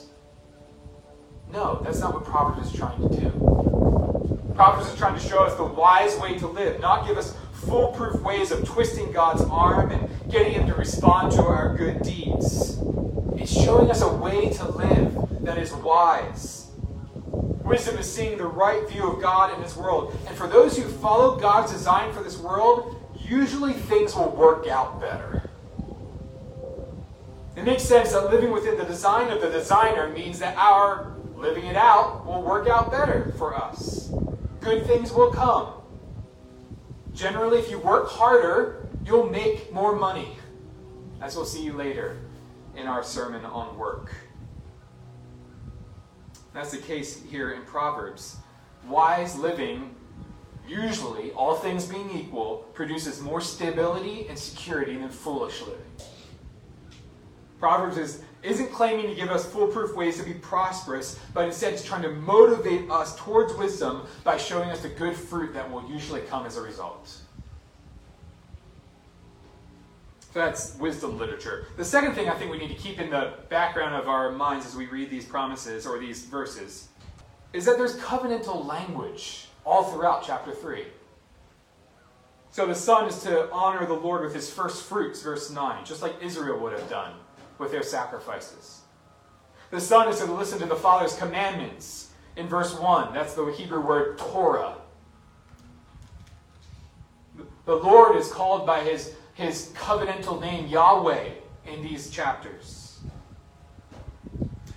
No, 1.52 1.80
that's 1.82 1.98
not 1.98 2.14
what 2.14 2.24
Proverbs 2.24 2.72
is 2.72 2.78
trying 2.78 3.00
to 3.08 3.20
do. 3.20 4.52
Proverbs 4.54 4.88
is 4.88 4.96
trying 4.96 5.18
to 5.18 5.20
show 5.20 5.42
us 5.42 5.54
the 5.56 5.64
wise 5.64 6.16
way 6.18 6.38
to 6.38 6.46
live, 6.46 6.80
not 6.80 7.06
give 7.06 7.16
us 7.16 7.34
foolproof 7.52 8.20
ways 8.22 8.52
of 8.52 8.64
twisting 8.64 9.10
God's 9.10 9.42
arm 9.42 9.90
and 9.90 10.08
getting 10.30 10.52
Him 10.52 10.66
to 10.66 10.74
respond 10.74 11.32
to 11.32 11.42
our 11.42 11.76
good 11.76 12.02
deeds. 12.02 12.78
It's 13.36 13.52
showing 13.52 13.90
us 13.90 14.02
a 14.02 14.12
way 14.12 14.50
to 14.50 14.68
live 14.68 15.44
that 15.44 15.58
is 15.58 15.72
wise. 15.72 16.68
Wisdom 17.64 17.98
is 17.98 18.12
seeing 18.12 18.38
the 18.38 18.46
right 18.46 18.88
view 18.88 19.10
of 19.10 19.20
God 19.20 19.54
in 19.54 19.62
this 19.62 19.76
world. 19.76 20.16
And 20.26 20.36
for 20.36 20.46
those 20.46 20.76
who 20.76 20.84
follow 20.84 21.38
God's 21.38 21.72
design 21.72 22.12
for 22.12 22.22
this 22.22 22.38
world, 22.38 22.96
usually 23.18 23.72
things 23.72 24.14
will 24.14 24.30
work 24.30 24.66
out 24.68 25.00
better. 25.00 25.48
It 27.56 27.64
makes 27.64 27.82
sense 27.82 28.12
that 28.12 28.30
living 28.30 28.50
within 28.50 28.78
the 28.78 28.84
design 28.84 29.30
of 29.30 29.40
the 29.40 29.50
designer 29.50 30.08
means 30.08 30.38
that 30.38 30.56
our 30.56 31.14
living 31.40 31.64
it 31.64 31.76
out 31.76 32.26
will 32.26 32.42
work 32.42 32.68
out 32.68 32.90
better 32.90 33.32
for 33.38 33.56
us. 33.56 34.12
Good 34.60 34.86
things 34.86 35.12
will 35.12 35.32
come. 35.32 35.72
Generally, 37.14 37.58
if 37.58 37.70
you 37.70 37.78
work 37.78 38.08
harder, 38.08 38.86
you'll 39.04 39.28
make 39.28 39.72
more 39.72 39.96
money, 39.96 40.36
as 41.20 41.34
we'll 41.34 41.46
see 41.46 41.62
you 41.64 41.72
later 41.72 42.18
in 42.76 42.86
our 42.86 43.02
sermon 43.02 43.44
on 43.46 43.76
work. 43.76 44.12
That's 46.52 46.72
the 46.72 46.78
case 46.78 47.22
here 47.22 47.52
in 47.52 47.62
Proverbs. 47.62 48.36
Wise 48.86 49.36
living, 49.36 49.94
usually, 50.68 51.30
all 51.32 51.54
things 51.54 51.86
being 51.86 52.10
equal, 52.10 52.68
produces 52.74 53.20
more 53.20 53.40
stability 53.40 54.26
and 54.28 54.38
security 54.38 54.96
than 54.96 55.08
foolish 55.08 55.60
living. 55.62 55.80
Proverbs 57.58 57.98
is, 57.98 58.22
isn't 58.42 58.72
claiming 58.72 59.06
to 59.06 59.14
give 59.14 59.30
us 59.30 59.44
foolproof 59.46 59.94
ways 59.94 60.18
to 60.18 60.24
be 60.24 60.34
prosperous, 60.34 61.18
but 61.34 61.44
instead 61.44 61.74
is 61.74 61.84
trying 61.84 62.02
to 62.02 62.10
motivate 62.10 62.90
us 62.90 63.16
towards 63.16 63.52
wisdom 63.54 64.06
by 64.24 64.36
showing 64.36 64.70
us 64.70 64.80
the 64.80 64.88
good 64.88 65.14
fruit 65.14 65.52
that 65.54 65.70
will 65.70 65.88
usually 65.90 66.22
come 66.22 66.46
as 66.46 66.56
a 66.56 66.62
result. 66.62 67.08
So 70.32 70.38
that's 70.38 70.76
wisdom 70.76 71.18
literature. 71.18 71.66
The 71.76 71.84
second 71.84 72.14
thing 72.14 72.28
I 72.28 72.34
think 72.34 72.52
we 72.52 72.58
need 72.58 72.68
to 72.68 72.80
keep 72.80 73.00
in 73.00 73.10
the 73.10 73.34
background 73.48 73.96
of 73.96 74.08
our 74.08 74.30
minds 74.30 74.64
as 74.64 74.76
we 74.76 74.86
read 74.86 75.10
these 75.10 75.24
promises 75.24 75.86
or 75.86 75.98
these 75.98 76.24
verses 76.24 76.88
is 77.52 77.64
that 77.64 77.76
there's 77.76 77.96
covenantal 77.96 78.64
language 78.64 79.46
all 79.66 79.84
throughout 79.84 80.22
chapter 80.24 80.52
3. 80.52 80.84
So 82.52 82.66
the 82.66 82.74
son 82.74 83.08
is 83.08 83.22
to 83.24 83.50
honor 83.50 83.86
the 83.86 83.94
Lord 83.94 84.22
with 84.22 84.34
his 84.34 84.50
first 84.50 84.84
fruits, 84.84 85.20
verse 85.22 85.50
9, 85.50 85.84
just 85.84 86.00
like 86.00 86.14
Israel 86.22 86.58
would 86.60 86.72
have 86.72 86.88
done 86.88 87.12
with 87.60 87.70
their 87.70 87.82
sacrifices. 87.82 88.80
The 89.70 89.80
son 89.80 90.08
is 90.08 90.18
to 90.18 90.24
listen 90.24 90.58
to 90.58 90.66
the 90.66 90.74
father's 90.74 91.14
commandments 91.14 92.10
in 92.36 92.48
verse 92.48 92.76
1. 92.76 93.14
That's 93.14 93.34
the 93.34 93.44
Hebrew 93.46 93.86
word 93.86 94.18
Torah. 94.18 94.74
The 97.66 97.76
Lord 97.76 98.16
is 98.16 98.32
called 98.32 98.66
by 98.66 98.80
his, 98.80 99.14
his 99.34 99.70
covenantal 99.76 100.40
name, 100.40 100.66
Yahweh, 100.66 101.28
in 101.66 101.82
these 101.82 102.10
chapters. 102.10 102.98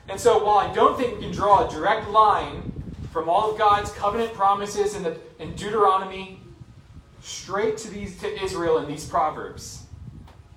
And 0.09 0.19
so, 0.19 0.43
while 0.43 0.57
I 0.57 0.71
don't 0.73 0.97
think 0.97 1.15
we 1.15 1.23
can 1.23 1.31
draw 1.31 1.67
a 1.67 1.71
direct 1.71 2.09
line 2.09 2.71
from 3.11 3.29
all 3.29 3.51
of 3.51 3.57
God's 3.57 3.91
covenant 3.93 4.33
promises 4.33 4.95
in, 4.95 5.03
the, 5.03 5.17
in 5.39 5.55
Deuteronomy 5.55 6.41
straight 7.21 7.77
to, 7.77 7.89
these, 7.89 8.19
to 8.19 8.43
Israel 8.43 8.79
in 8.79 8.87
these 8.87 9.07
Proverbs, 9.07 9.82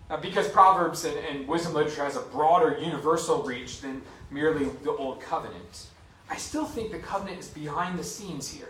uh, 0.09 0.17
because 0.17 0.49
Proverbs 0.49 1.05
and, 1.05 1.17
and 1.19 1.49
wisdom 1.49 1.75
literature 1.75 2.05
has 2.05 2.17
a 2.17 2.21
broader 2.21 2.79
universal 2.81 3.43
reach 3.43 3.81
than 3.81 4.03
merely 4.31 4.67
the 4.85 4.93
Old 4.93 5.21
Covenant, 5.21 5.87
I 6.29 6.37
still 6.37 6.65
think 6.65 6.93
the 6.93 6.99
covenant 6.99 7.41
is 7.41 7.49
behind 7.49 7.99
the 7.99 8.05
scenes 8.05 8.49
here. 8.49 8.69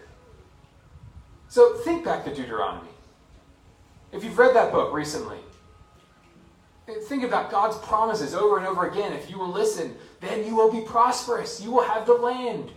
So 1.49 1.75
think 1.79 2.05
back 2.05 2.25
to 2.25 2.35
Deuteronomy. 2.35 2.89
If 4.13 4.25
you've 4.25 4.39
read 4.39 4.55
that 4.55 4.73
book 4.73 4.93
recently, 4.93 5.39
think 7.09 7.25
about 7.25 7.51
God's 7.51 7.77
promises 7.79 8.35
over 8.35 8.59
and 8.59 8.67
over 8.67 8.89
again. 8.89 9.13
If 9.13 9.31
you 9.31 9.39
will 9.39 9.51
listen, 9.51 9.97
then 10.21 10.45
you 10.47 10.55
will 10.55 10.71
be 10.71 10.81
prosperous. 10.81 11.61
You 11.61 11.73
will 11.73 11.83
have 11.83 12.07
the 12.07 12.15
land. 12.15 12.71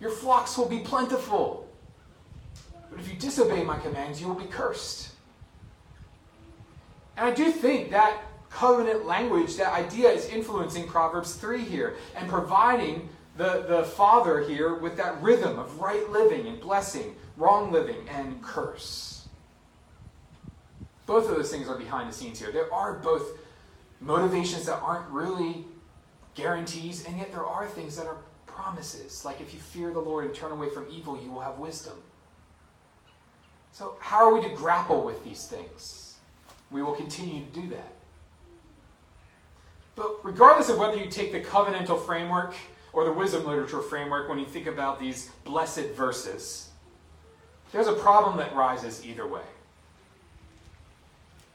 Your 0.00 0.10
flocks 0.10 0.56
will 0.56 0.68
be 0.68 0.80
plentiful. 0.80 1.68
But 2.90 3.00
if 3.00 3.08
you 3.08 3.18
disobey 3.18 3.62
my 3.64 3.78
commands, 3.78 4.20
you 4.20 4.28
will 4.28 4.34
be 4.34 4.46
cursed. 4.46 5.11
And 7.16 7.26
I 7.26 7.32
do 7.32 7.50
think 7.50 7.90
that 7.90 8.22
covenant 8.50 9.06
language, 9.06 9.56
that 9.56 9.72
idea 9.72 10.10
is 10.10 10.26
influencing 10.28 10.86
Proverbs 10.86 11.34
3 11.34 11.60
here 11.62 11.96
and 12.16 12.28
providing 12.28 13.08
the, 13.36 13.64
the 13.66 13.84
father 13.84 14.40
here 14.40 14.74
with 14.74 14.96
that 14.98 15.20
rhythm 15.22 15.58
of 15.58 15.80
right 15.80 16.08
living 16.10 16.46
and 16.46 16.60
blessing, 16.60 17.14
wrong 17.36 17.72
living 17.72 18.08
and 18.08 18.42
curse. 18.42 19.26
Both 21.06 21.28
of 21.28 21.36
those 21.36 21.50
things 21.50 21.68
are 21.68 21.78
behind 21.78 22.08
the 22.08 22.12
scenes 22.12 22.38
here. 22.38 22.52
There 22.52 22.72
are 22.72 22.94
both 22.94 23.38
motivations 24.00 24.66
that 24.66 24.80
aren't 24.80 25.08
really 25.08 25.64
guarantees, 26.34 27.04
and 27.04 27.18
yet 27.18 27.30
there 27.32 27.44
are 27.44 27.66
things 27.66 27.96
that 27.96 28.06
are 28.06 28.18
promises. 28.46 29.24
Like 29.24 29.40
if 29.40 29.52
you 29.54 29.60
fear 29.60 29.92
the 29.92 30.00
Lord 30.00 30.26
and 30.26 30.34
turn 30.34 30.52
away 30.52 30.68
from 30.68 30.86
evil, 30.90 31.20
you 31.20 31.30
will 31.30 31.40
have 31.40 31.58
wisdom. 31.58 31.94
So, 33.72 33.96
how 34.00 34.26
are 34.26 34.34
we 34.34 34.46
to 34.46 34.54
grapple 34.54 35.02
with 35.02 35.24
these 35.24 35.46
things? 35.46 36.01
We 36.72 36.82
will 36.82 36.94
continue 36.94 37.44
to 37.44 37.60
do 37.60 37.68
that. 37.68 37.92
But 39.94 40.24
regardless 40.24 40.68
of 40.68 40.78
whether 40.78 40.96
you 40.96 41.10
take 41.10 41.32
the 41.32 41.40
covenantal 41.40 42.04
framework 42.04 42.54
or 42.92 43.04
the 43.04 43.12
wisdom 43.12 43.46
literature 43.46 43.82
framework 43.82 44.28
when 44.28 44.38
you 44.38 44.46
think 44.46 44.66
about 44.66 44.98
these 44.98 45.30
blessed 45.44 45.90
verses, 45.94 46.70
there's 47.72 47.86
a 47.86 47.92
problem 47.94 48.38
that 48.38 48.54
rises 48.54 49.04
either 49.04 49.26
way. 49.26 49.42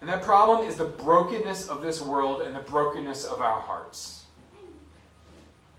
And 0.01 0.09
that 0.09 0.21
problem 0.21 0.67
is 0.67 0.75
the 0.75 0.85
brokenness 0.85 1.67
of 1.67 1.81
this 1.81 2.01
world 2.01 2.41
and 2.41 2.55
the 2.55 2.59
brokenness 2.59 3.25
of 3.25 3.41
our 3.41 3.59
hearts. 3.59 4.25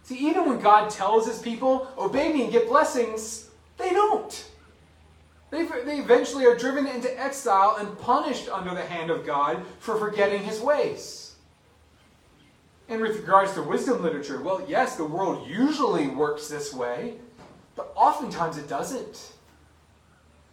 See, 0.03 0.17
even 0.29 0.49
when 0.49 0.59
God 0.59 0.91
tells 0.91 1.27
his 1.27 1.39
people, 1.39 1.87
obey 1.97 2.33
me 2.33 2.43
and 2.45 2.53
get 2.53 2.69
blessings, 2.69 3.51
they 3.77 3.91
don't. 3.91 4.45
They, 5.51 5.65
they 5.65 5.99
eventually 5.99 6.45
are 6.45 6.57
driven 6.57 6.87
into 6.87 7.19
exile 7.19 7.77
and 7.79 7.99
punished 7.99 8.49
under 8.49 8.75
the 8.75 8.85
hand 8.85 9.11
of 9.11 9.25
God 9.25 9.65
for 9.79 9.97
forgetting 9.97 10.43
his 10.43 10.61
ways. 10.61 11.35
And 12.89 13.01
with 13.01 13.17
regards 13.17 13.53
to 13.55 13.63
wisdom 13.63 14.03
literature, 14.03 14.43
well, 14.43 14.65
yes, 14.67 14.97
the 14.97 15.05
world 15.05 15.47
usually 15.49 16.09
works 16.09 16.49
this 16.49 16.73
way, 16.73 17.15
but 17.77 17.93
oftentimes 17.95 18.57
it 18.57 18.69
doesn't. 18.69 19.33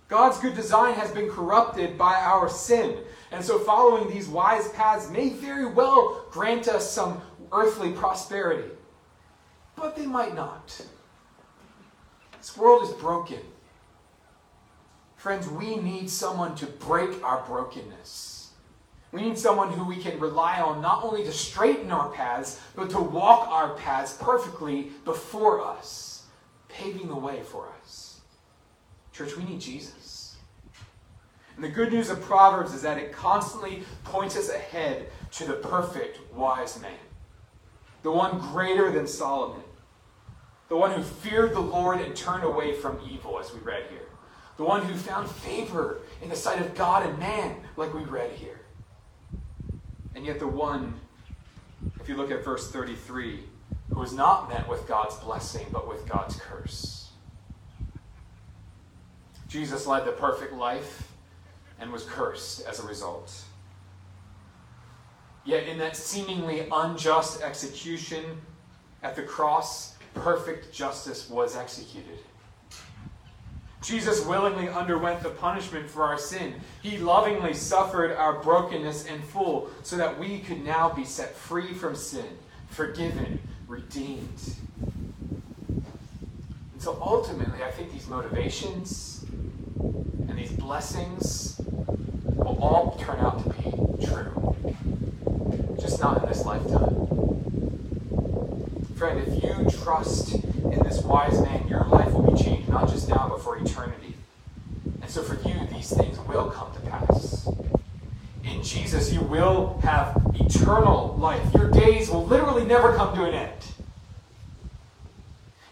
God's 0.07 0.37
good 0.39 0.55
design 0.55 0.93
has 0.93 1.11
been 1.11 1.29
corrupted 1.29 1.97
by 1.97 2.13
our 2.15 2.47
sin. 2.47 2.99
And 3.31 3.43
so 3.43 3.57
following 3.57 4.09
these 4.09 4.27
wise 4.27 4.69
paths 4.69 5.09
may 5.09 5.29
very 5.29 5.65
well 5.65 6.25
grant 6.29 6.67
us 6.67 6.89
some 6.89 7.21
earthly 7.51 7.91
prosperity. 7.91 8.69
But 9.75 9.95
they 9.95 10.05
might 10.05 10.35
not. 10.35 10.85
This 12.37 12.55
world 12.55 12.83
is 12.83 12.91
broken. 12.91 13.39
Friends, 15.25 15.49
we 15.49 15.77
need 15.77 16.07
someone 16.07 16.53
to 16.57 16.67
break 16.67 17.23
our 17.23 17.43
brokenness. 17.47 18.51
We 19.11 19.23
need 19.23 19.39
someone 19.39 19.73
who 19.73 19.83
we 19.83 19.97
can 19.97 20.19
rely 20.19 20.61
on 20.61 20.83
not 20.83 21.03
only 21.03 21.23
to 21.23 21.31
straighten 21.31 21.89
our 21.89 22.11
paths, 22.11 22.61
but 22.75 22.91
to 22.91 22.99
walk 22.99 23.47
our 23.47 23.73
paths 23.73 24.15
perfectly 24.21 24.91
before 25.03 25.65
us, 25.65 26.27
paving 26.69 27.07
the 27.07 27.15
way 27.15 27.41
for 27.41 27.67
us. 27.81 28.21
Church, 29.13 29.35
we 29.35 29.45
need 29.45 29.59
Jesus. 29.59 30.37
And 31.55 31.63
the 31.63 31.69
good 31.69 31.91
news 31.91 32.11
of 32.11 32.21
Proverbs 32.21 32.75
is 32.75 32.83
that 32.83 32.99
it 32.99 33.11
constantly 33.11 33.81
points 34.03 34.37
us 34.37 34.51
ahead 34.51 35.07
to 35.31 35.47
the 35.47 35.53
perfect 35.53 36.19
wise 36.35 36.79
man, 36.79 36.91
the 38.03 38.11
one 38.11 38.37
greater 38.37 38.91
than 38.91 39.07
Solomon, 39.07 39.63
the 40.69 40.77
one 40.77 40.91
who 40.91 41.01
feared 41.01 41.55
the 41.55 41.61
Lord 41.61 41.99
and 41.99 42.15
turned 42.15 42.43
away 42.43 42.75
from 42.75 42.99
evil, 43.09 43.39
as 43.39 43.51
we 43.51 43.59
read 43.61 43.85
here, 43.89 44.05
the 44.57 44.63
one 44.63 44.83
who 44.83 44.95
found 44.95 45.29
favor 45.29 45.99
in 46.21 46.29
the 46.29 46.35
sight 46.35 46.59
of 46.61 46.75
God 46.75 47.05
and 47.05 47.17
man, 47.19 47.57
like 47.75 47.93
we 47.93 48.01
read 48.03 48.31
here. 48.31 48.59
And 50.15 50.25
yet, 50.25 50.39
the 50.39 50.47
one, 50.47 50.93
if 51.99 52.07
you 52.07 52.15
look 52.15 52.31
at 52.31 52.43
verse 52.43 52.71
33, 52.71 53.43
who 53.89 53.99
was 53.99 54.13
not 54.13 54.49
met 54.49 54.67
with 54.67 54.87
God's 54.87 55.15
blessing, 55.17 55.65
but 55.71 55.87
with 55.87 56.07
God's 56.07 56.37
curse. 56.37 57.09
Jesus 59.47 59.85
led 59.85 60.05
the 60.05 60.11
perfect 60.11 60.53
life 60.53 61.11
and 61.79 61.91
was 61.91 62.03
cursed 62.05 62.65
as 62.65 62.79
a 62.79 62.87
result. 62.87 63.43
Yet, 65.43 65.67
in 65.67 65.77
that 65.77 65.95
seemingly 65.95 66.67
unjust 66.71 67.41
execution 67.41 68.41
at 69.03 69.15
the 69.15 69.21
cross, 69.21 69.95
perfect 70.13 70.73
justice 70.73 71.29
was 71.29 71.55
executed. 71.55 72.19
Jesus 73.85 74.25
willingly 74.25 74.67
underwent 74.67 75.21
the 75.21 75.29
punishment 75.29 75.87
for 75.87 76.03
our 76.03 76.17
sin. 76.17 76.55
He 76.81 76.97
lovingly 76.97 77.53
suffered 77.53 78.11
our 78.11 78.41
brokenness 78.41 79.05
in 79.05 79.21
full 79.21 79.69
so 79.83 79.95
that 79.97 80.17
we 80.19 80.39
could 80.39 80.65
now 80.65 80.89
be 80.89 81.05
set 81.05 81.35
free 81.35 81.71
from 81.71 81.95
sin, 81.95 82.25
forgiven, 82.69 83.39
redeemed. 83.67 84.55
And 86.73 86.79
so 86.79 86.97
ultimately, 86.99 87.63
I 87.63 87.69
think 87.69 87.91
these 87.93 88.07
motivations 88.07 89.23
and 89.79 90.35
these 90.35 90.51
blessings 90.51 91.61
will 92.35 92.57
all 92.59 92.97
turn 92.99 93.19
out 93.19 93.43
to 93.43 93.49
be 93.49 94.05
true. 94.05 94.55
Just 95.79 96.01
not 96.01 96.23
in 96.23 96.27
this 96.27 96.43
lifetime. 96.43 97.05
Friend, 98.95 99.19
if 99.27 99.43
you 99.43 99.69
trust 99.83 100.33
in 100.33 100.79
this 100.83 101.03
wise 101.03 101.39
man, 101.41 101.67
your 101.67 101.83
life 101.85 102.11
will 102.13 102.31
be 102.31 102.41
changed, 102.41 102.69
not 102.69 102.89
just 102.89 103.09
now, 103.09 103.27
but 103.29 103.41
for 103.41 103.57
eternity. 103.57 104.13
And 105.01 105.09
so 105.09 105.21
for 105.21 105.35
you, 105.47 105.55
these 105.71 105.91
things 105.93 106.17
will 106.19 106.49
come 106.49 106.73
to 106.73 106.79
pass. 106.89 107.47
In 108.43 108.63
Jesus, 108.63 109.11
you 109.11 109.21
will 109.35 109.77
have 109.83 110.15
eternal 110.35 111.13
life. 111.19 111.53
Your 111.53 111.69
days 111.69 112.09
will 112.09 112.25
literally 112.25 112.63
never 112.63 112.95
come 112.95 113.13
to 113.15 113.25
an 113.25 113.33
end. 113.33 113.51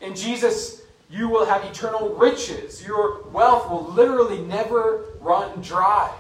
In 0.01 0.15
Jesus, 0.15 0.81
you 1.09 1.29
will 1.29 1.45
have 1.45 1.63
eternal 1.63 2.09
riches. 2.15 2.85
Your 2.85 3.23
wealth 3.29 3.69
will 3.69 3.85
literally 3.85 4.41
never 4.41 5.05
run 5.21 5.61
dry. 5.61 6.13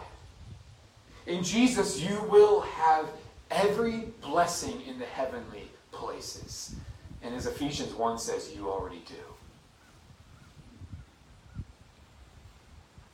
In 1.27 1.43
Jesus, 1.43 1.99
you 1.99 2.21
will 2.29 2.61
have 2.61 3.09
every 3.51 4.07
blessing 4.21 4.81
in 4.87 4.97
the 4.97 5.05
heavenly 5.05 5.69
places. 5.91 6.75
And 7.21 7.35
as 7.35 7.45
Ephesians 7.45 7.93
1 7.93 8.19
says, 8.19 8.53
you 8.55 8.69
already 8.69 9.01
do. 9.05 9.15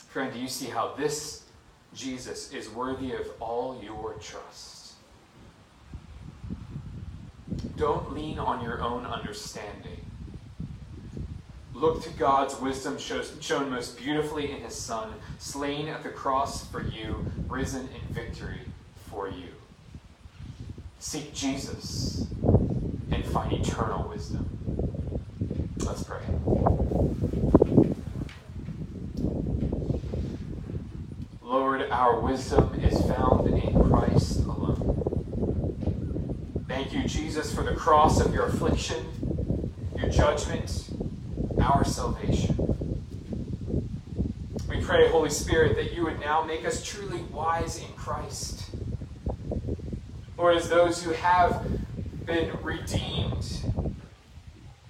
Friend, 0.10 0.32
do 0.32 0.40
you 0.40 0.48
see 0.48 0.68
how 0.68 0.94
this 0.94 1.46
Jesus 1.94 2.54
is 2.54 2.70
worthy 2.70 3.14
of 3.14 3.28
all 3.40 3.80
your 3.84 4.14
trust? 4.14 4.94
Don't 7.78 8.14
lean 8.14 8.40
on 8.40 8.64
your 8.64 8.82
own 8.82 9.06
understanding. 9.06 10.06
Look 11.74 12.04
to 12.04 12.10
God's 12.12 12.60
wisdom 12.60 12.98
shown 12.98 13.70
most 13.70 13.98
beautifully 13.98 14.52
in 14.52 14.62
his 14.62 14.76
Son, 14.76 15.14
slain 15.38 15.88
at 15.88 16.04
the 16.04 16.10
cross 16.10 16.66
for 16.66 16.82
you, 16.82 17.26
risen 17.48 17.88
in 17.88 18.14
victory 18.14 18.60
for 19.10 19.30
you. 19.30 19.48
Seek 21.00 21.34
Jesus 21.34 22.28
and 23.12 23.26
find 23.26 23.54
eternal 23.54 24.10
wisdom. 24.10 24.50
Let's 25.80 26.04
pray. 26.04 26.20
Lord, 31.50 31.90
our 31.90 32.20
wisdom 32.20 32.80
is 32.80 33.02
found 33.08 33.48
in 33.48 33.74
Christ 33.90 34.42
alone. 34.42 35.74
Thank 36.68 36.94
you, 36.94 37.06
Jesus, 37.06 37.52
for 37.52 37.64
the 37.64 37.74
cross 37.74 38.20
of 38.24 38.36
your 38.36 38.46
affliction, 38.46 39.74
your 39.98 40.10
judgment, 40.12 40.92
our 41.60 41.84
salvation. 41.84 42.56
We 44.70 44.80
pray, 44.80 45.10
Holy 45.10 45.32
Spirit, 45.32 45.76
that 45.78 45.92
you 45.92 46.04
would 46.04 46.20
now 46.20 46.44
make 46.44 46.68
us 46.68 46.84
truly 46.84 47.24
wise 47.34 47.80
in 47.80 47.92
Christ. 47.94 48.70
Lord, 50.38 50.56
as 50.56 50.70
those 50.70 51.02
who 51.02 51.14
have 51.14 51.68
been 52.28 52.56
redeemed, 52.62 53.64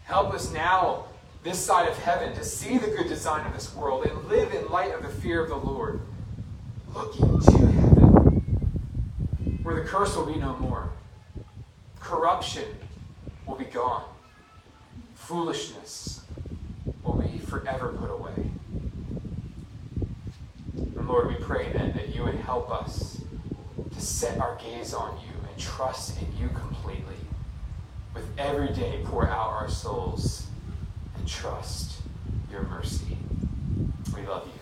help 0.04 0.34
us 0.34 0.52
now, 0.52 1.06
this 1.42 1.58
side 1.58 1.88
of 1.88 1.98
heaven, 2.00 2.36
to 2.36 2.44
see 2.44 2.78
the 2.78 2.88
good 2.88 3.08
design 3.08 3.48
of 3.48 3.54
this 3.54 3.74
world 3.74 4.06
and 4.06 4.26
live 4.26 4.54
in 4.54 4.68
light 4.68 4.94
of 4.94 5.04
the 5.04 5.22
fear 5.22 5.42
of 5.42 5.48
the 5.48 5.56
Lord, 5.56 6.02
looking 7.00 7.40
to 7.40 7.52
heaven, 7.52 8.10
where 9.64 9.76
the 9.76 9.88
curse 9.88 10.18
will 10.18 10.26
be 10.26 10.36
no 10.36 10.54
more, 10.58 10.90
corruption 11.98 12.66
will 13.46 13.56
be 13.56 13.64
gone, 13.64 14.04
foolishness 15.16 16.26
will 17.02 17.14
be 17.14 17.38
forever 17.38 17.94
put 17.94 18.10
away. 18.10 18.52
And 20.76 21.08
Lord, 21.08 21.30
we 21.30 21.36
pray 21.36 21.72
then 21.72 21.94
that 21.94 22.14
you 22.14 22.26
would 22.26 22.36
help 22.36 22.70
us 22.70 23.22
to 23.94 24.02
set 24.02 24.38
our 24.40 24.58
gaze 24.58 24.94
on 24.94 25.18
you 25.20 25.32
and 25.50 25.58
trust 25.58 26.20
in 26.22 26.28
you 26.38 26.50
completely. 26.50 27.16
With 28.14 28.28
every 28.38 28.74
day, 28.74 29.00
pour 29.06 29.26
out 29.26 29.52
our 29.52 29.70
souls 29.70 30.48
and 31.16 31.26
trust 31.26 32.02
your 32.52 32.64
mercy. 32.64 33.18
We 34.14 34.28
love 34.28 34.46
you. 34.48 34.59